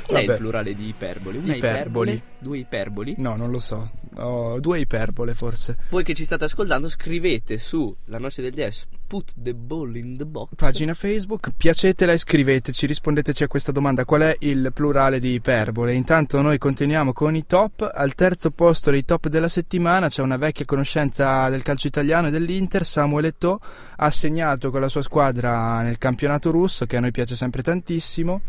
Qual 0.06 0.26
è 0.26 0.32
il 0.32 0.38
plurale 0.38 0.74
di 0.74 0.88
iperboli? 0.88 1.38
Una 1.38 1.56
Iperboli. 1.56 2.12
iperbole? 2.12 2.22
Due 2.40 2.58
iperboli? 2.58 3.16
No, 3.18 3.36
non 3.36 3.50
lo 3.52 3.60
so. 3.60 3.92
Ho 4.16 4.60
due 4.60 4.80
iperbole 4.80 5.36
forse. 5.36 5.78
Voi 5.90 6.04
che 6.04 6.14
ci 6.16 6.26
state 6.26 6.46
ascoltando 6.46 6.88
scrivete 6.88 7.58
su 7.60 7.96
la 8.06 8.18
noce 8.18 8.42
del 8.42 8.52
DS 8.52 8.88
Put 9.06 9.34
the 9.38 9.54
ball 9.54 9.96
in 9.96 10.18
the 10.18 10.26
box 10.26 10.50
Pagina 10.56 10.94
Facebook, 10.94 11.52
piacetela 11.56 12.12
e 12.12 12.18
scriveteci, 12.18 12.88
rispondeteci 12.88 13.44
a 13.44 13.48
questa 13.48 13.72
domanda. 13.72 14.06
Qual 14.06 14.22
è 14.22 14.36
il 14.40 14.72
plurale 14.74 15.20
di 15.20 15.34
iperbole? 15.34 15.94
Intanto 15.94 16.42
noi 16.42 16.58
continuiamo 16.58 17.14
con 17.14 17.36
i 17.36 17.46
top. 17.46 17.90
Al 17.94 18.16
terzo 18.16 18.50
posto 18.52 18.90
dei 18.92 19.06
top 19.06 19.28
della 19.28 19.48
settimana 19.48 20.10
c'è 20.10 20.22
una 20.24 20.38
vecchia 20.38 20.66
conoscenza 20.66 21.48
del 21.50 21.62
calcio 21.62 21.88
italiano 21.88 22.28
e 22.28 22.32
dell'Inter, 22.32 22.86
Samuel 22.86 23.26
Eto'o, 23.26 23.60
ha 23.98 24.10
segnato 24.10 24.72
con 24.72 24.82
la 24.82 24.90
sua 24.90 25.04
squadra 25.04 25.82
nel 25.84 25.98
campionato 26.00 26.50
russo 26.52 26.86
che 26.86 26.98
a 26.98 27.00
noi 27.00 27.12
piace 27.12 27.36
sempre 27.36 27.62
tantissimo 27.62 28.42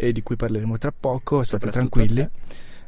e 0.00 0.12
di 0.12 0.22
cui 0.22 0.36
parleremo 0.36 0.78
tra 0.78 0.92
poco, 0.98 1.42
state 1.42 1.68
tranquilli. 1.68 2.26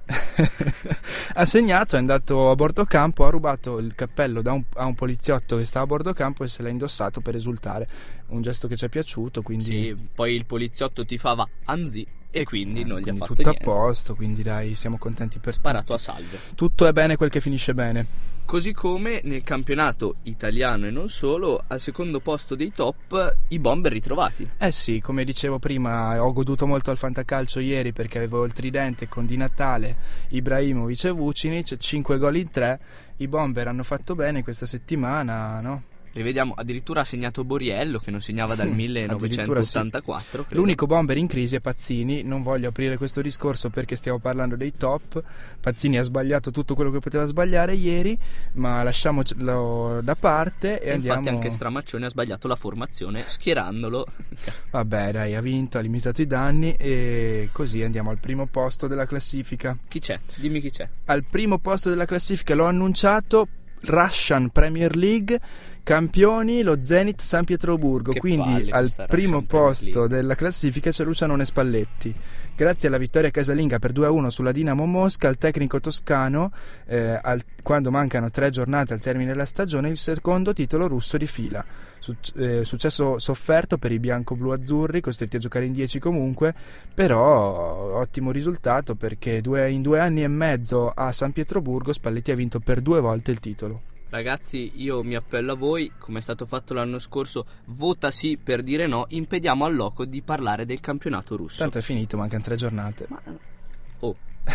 ha 1.35 1.45
segnato, 1.45 1.97
è 1.97 1.99
andato 1.99 2.51
a 2.51 2.55
bordo 2.55 2.85
campo, 2.87 3.25
ha 3.27 3.31
rubato 3.31 3.79
il 3.79 3.95
cappello 3.95 4.41
da 4.41 4.53
un- 4.53 4.65
a 4.75 4.87
un 4.87 4.95
poliziotto 4.95 5.59
che 5.59 5.65
stava 5.67 5.85
a 5.85 5.89
bordo 5.89 6.13
campo 6.15 6.43
e 6.43 6.49
se 6.49 6.63
l'ha 6.63 6.71
indossato 6.71 7.21
per 7.21 7.35
esultare. 7.35 7.89
Un 8.29 8.41
gesto 8.41 8.67
che 8.67 8.77
ci 8.77 8.87
è 8.87 8.89
piaciuto, 8.89 9.43
quindi, 9.43 9.65
Sì, 9.65 9.97
poi 10.15 10.35
il 10.35 10.47
poliziotto 10.47 11.05
tifava 11.05 11.47
Anzi 11.67 12.07
e 12.35 12.45
quindi 12.45 12.83
non 12.83 12.97
gli 12.97 13.01
ha 13.01 13.03
quindi 13.03 13.21
fatto 13.21 13.35
tutto 13.35 13.51
niente 13.51 13.71
a 13.71 13.73
posto, 13.73 14.15
quindi 14.15 14.43
dai, 14.43 14.75
siamo 14.75 14.97
contenti 14.97 15.39
per 15.39 15.53
Sparato 15.53 15.93
a 15.93 15.99
tutti. 15.99 16.11
salve 16.11 16.39
Tutto 16.55 16.87
è 16.87 16.93
bene 16.93 17.17
quel 17.17 17.29
che 17.29 17.41
finisce 17.41 17.75
bene. 17.75 18.07
Così 18.47 18.73
come 18.73 19.21
nel 19.25 19.45
campionato 19.45 20.17
italiano 20.25 20.87
e 20.87 20.91
non 20.91 21.09
solo 21.09 21.63
Al 21.69 21.81
secondo 21.81 22.21
posto 22.21 22.55
dei 22.55 22.73
top 22.75 23.37
i 23.49 23.59
bomber 23.59 23.93
ritrovati 23.93 24.47
Eh 24.59 24.73
sì, 24.73 25.01
come 25.01 25.25
dicevo 25.25 25.59
prima, 25.59 26.23
ho 26.23 26.33
goduto 26.33 26.67
molto 26.67 26.91
al 26.91 26.99
fantacalcio 26.99 27.61
ieri 27.61 27.93
perché 27.93 28.19
avevo 28.19 28.45
il 28.45 28.53
tridente 28.53 29.09
con 29.09 29.27
Di 29.27 29.37
Natale, 29.37 29.97
Ibrahimovic 30.31 31.05
e 31.05 31.11
Vucinic, 31.11 31.77
5 31.77 32.19
gol 32.19 32.37
in 32.37 32.51
3. 32.51 32.81
I 33.19 33.29
bomber 33.29 33.69
hanno 33.69 33.85
fatto 33.85 34.15
bene 34.15 34.43
questa 34.43 34.67
settimana, 34.67 35.61
no? 35.61 35.83
Rivediamo, 36.13 36.55
addirittura 36.57 37.01
ha 37.01 37.05
segnato 37.05 37.45
Boriello 37.45 37.99
che 37.99 38.11
non 38.11 38.21
segnava 38.21 38.55
dal 38.55 38.69
Addirittura 39.13 39.63
sì. 39.63 39.79
1984 39.79 40.45
credo. 40.45 40.61
L'unico 40.61 40.87
bomber 40.87 41.17
in 41.17 41.27
crisi 41.27 41.57
è 41.57 41.61
Pazzini, 41.61 42.23
non 42.23 42.43
voglio 42.43 42.69
aprire 42.69 42.97
questo 42.97 43.21
discorso 43.21 43.71
perché 43.71 43.97
stiamo 43.97 44.19
parlando 44.19 44.57
dei 44.57 44.73
top. 44.77 45.23
Pazzini 45.61 45.99
ha 45.99 46.03
sbagliato 46.03 46.51
tutto 46.51 46.75
quello 46.75 46.91
che 46.91 46.99
poteva 46.99 47.25
sbagliare 47.25 47.75
ieri, 47.75 48.19
ma 48.55 48.83
lasciamocelo 48.83 50.01
da 50.03 50.15
parte 50.15 50.81
e, 50.81 50.91
E 50.91 50.95
infatti 50.95 51.11
andiamo 51.11 51.39
anche 51.39 51.51
Stramaccione 51.51 52.07
ha 52.07 52.09
sbagliato 52.09 52.49
la 52.49 52.57
formazione 52.57 53.23
schierandolo 53.27 54.07
Vabbè, 54.71 55.13
dai, 55.13 55.35
ha 55.35 55.41
vinto, 55.41 55.79
ha 55.79 55.81
limitato 55.81 56.23
i 56.23 56.27
danni 56.27 56.75
e 56.77 57.49
così 57.53 57.83
andiamo 57.83 58.11
al 58.11 58.19
primo 58.19 58.47
posto 58.47 58.87
della 58.87 59.07
classifica. 59.07 59.77
Chi 59.89 59.99
c'è? 59.99 60.19
Dimmi 60.37 60.61
chi 60.61 60.71
c'è 60.71 60.89
Al 61.07 61.25
primo 61.25 61.59
posto 61.59 61.89
della 61.89 62.07
classifica 62.07 62.55
l'ho 62.55 62.67
annunciato 62.67 63.49
Russian 63.85 64.51
Premier 64.51 64.97
League 64.97 65.41
campioni 65.83 66.63
lo 66.63 66.85
Zenit 66.85 67.21
San 67.21 67.45
Pietroburgo. 67.45 68.13
Che 68.13 68.19
quindi 68.21 68.71
al 68.71 68.91
primo 69.09 69.39
Russian 69.39 69.47
posto 69.47 70.07
della 70.07 70.35
classifica 70.35 70.91
c'è 70.91 71.05
Lucianone 71.05 71.45
Spalletti 71.45 72.15
grazie 72.55 72.89
alla 72.89 72.99
vittoria 72.99 73.31
casalinga 73.31 73.79
per 73.79 73.93
2-1 73.93 74.27
sulla 74.29 74.53
Dinamo 74.53 74.85
Mosca 74.87 75.29
il 75.29 75.39
tecnico 75.39 75.81
toscano 75.81 76.53
eh, 76.87 77.19
al- 77.21 77.43
quando 77.63 77.91
mancano 77.91 78.31
tre 78.31 78.51
giornate 78.51 78.93
al 78.93 79.01
termine 79.01 79.33
della 79.33 79.45
stagione 79.45 79.89
il 79.89 79.97
secondo 79.97 80.53
titolo 80.53 80.87
russo 80.87 81.17
di 81.17 81.27
fila. 81.27 81.65
Suc- 81.99 82.33
eh, 82.37 82.65
successo 82.65 83.19
sofferto 83.19 83.79
per 83.79 83.93
i 83.93 84.01
bianco-blu-azzurri 84.01 85.01
costretti 85.01 85.37
a 85.37 85.39
giocare 85.39 85.67
in 85.67 85.73
10 85.73 86.01
comunque 86.01 86.53
però 86.93 87.97
ottimo 87.97 88.33
risultato 88.33 88.97
perché 88.97 89.41
due- 89.41 89.71
in 89.71 89.83
due 89.83 90.01
anni 90.01 90.25
e 90.25 90.29
mezzo 90.29 90.91
a 90.91 91.13
San 91.13 91.31
Pietroburgo 91.31 91.93
Spalletti 91.93 92.33
ha 92.33 92.35
vinto 92.35 92.59
per 92.59 92.81
due 92.81 93.01
volte 93.01 93.31
il 93.31 93.39
titolo 93.39 93.83
Ragazzi, 94.13 94.73
io 94.75 95.03
mi 95.03 95.15
appello 95.15 95.53
a 95.53 95.57
voi, 95.57 95.91
come 95.99 96.19
è 96.19 96.21
stato 96.21 96.45
fatto 96.45 96.75
l'anno 96.75 96.99
scorso, 96.99 97.47
vota 97.69 98.11
sì 98.11 98.37
per 98.37 98.63
dire 98.63 98.87
no, 98.87 99.07
impediamo 99.09 99.65
al 99.65 99.75
loco 99.75 100.05
di 100.05 100.21
parlare 100.21 100.67
del 100.67 100.81
campionato 100.81 101.35
russo. 101.35 101.63
tanto 101.63 101.79
è 101.79 101.81
finito 101.81 102.19
mancano 102.19 102.43
tre 102.43 102.57
giornate 102.57 103.07
Oh, 103.09 103.39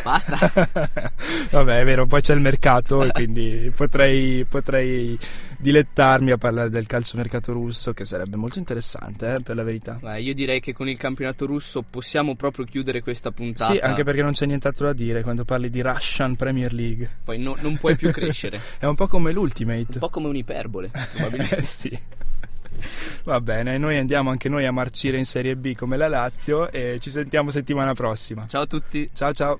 Basta. 0.03 0.37
Vabbè, 1.51 1.79
è 1.79 1.85
vero, 1.85 2.05
poi 2.05 2.21
c'è 2.21 2.33
il 2.33 2.39
mercato 2.41 3.03
e 3.03 3.11
quindi 3.11 3.71
potrei, 3.75 4.45
potrei 4.45 5.17
dilettarmi 5.57 6.31
a 6.31 6.37
parlare 6.37 6.69
del 6.69 6.85
calciomercato 6.85 7.53
russo, 7.53 7.93
che 7.93 8.05
sarebbe 8.05 8.35
molto 8.35 8.59
interessante, 8.59 9.33
eh, 9.33 9.41
per 9.41 9.55
la 9.55 9.63
verità. 9.63 9.97
Beh, 10.01 10.21
io 10.21 10.33
direi 10.33 10.59
che 10.59 10.73
con 10.73 10.87
il 10.89 10.97
campionato 10.97 11.45
russo 11.45 11.83
possiamo 11.87 12.35
proprio 12.35 12.65
chiudere 12.65 13.01
questa 13.01 13.31
puntata. 13.31 13.73
Sì, 13.73 13.77
anche 13.79 14.03
perché 14.03 14.21
non 14.21 14.33
c'è 14.33 14.45
nient'altro 14.45 14.87
da 14.87 14.93
dire 14.93 15.21
quando 15.23 15.45
parli 15.45 15.69
di 15.69 15.81
Russian 15.81 16.35
Premier 16.35 16.73
League. 16.73 17.09
Poi 17.23 17.39
no- 17.39 17.57
non 17.59 17.77
puoi 17.77 17.95
più 17.95 18.11
crescere. 18.13 18.59
È 18.77 18.85
un 18.85 18.95
po' 18.95 19.07
come 19.07 19.31
l'Ultimate. 19.31 19.93
Un 19.93 19.99
po' 19.99 20.09
come 20.09 20.27
un'iperbole, 20.27 20.91
probabilmente. 21.13 21.45
Eh 21.57 21.63
sì. 21.63 21.97
Va 23.23 23.41
bene, 23.41 23.77
noi 23.77 23.97
andiamo 23.97 24.29
anche 24.29 24.49
noi 24.49 24.65
a 24.65 24.71
marcire 24.71 25.17
in 25.17 25.25
Serie 25.25 25.55
B 25.55 25.73
come 25.75 25.97
la 25.97 26.07
Lazio 26.07 26.69
e 26.71 26.97
ci 26.99 27.09
sentiamo 27.09 27.49
settimana 27.49 27.93
prossima. 27.93 28.45
Ciao 28.47 28.61
a 28.61 28.67
tutti. 28.67 29.09
Ciao 29.13 29.33
ciao. 29.33 29.59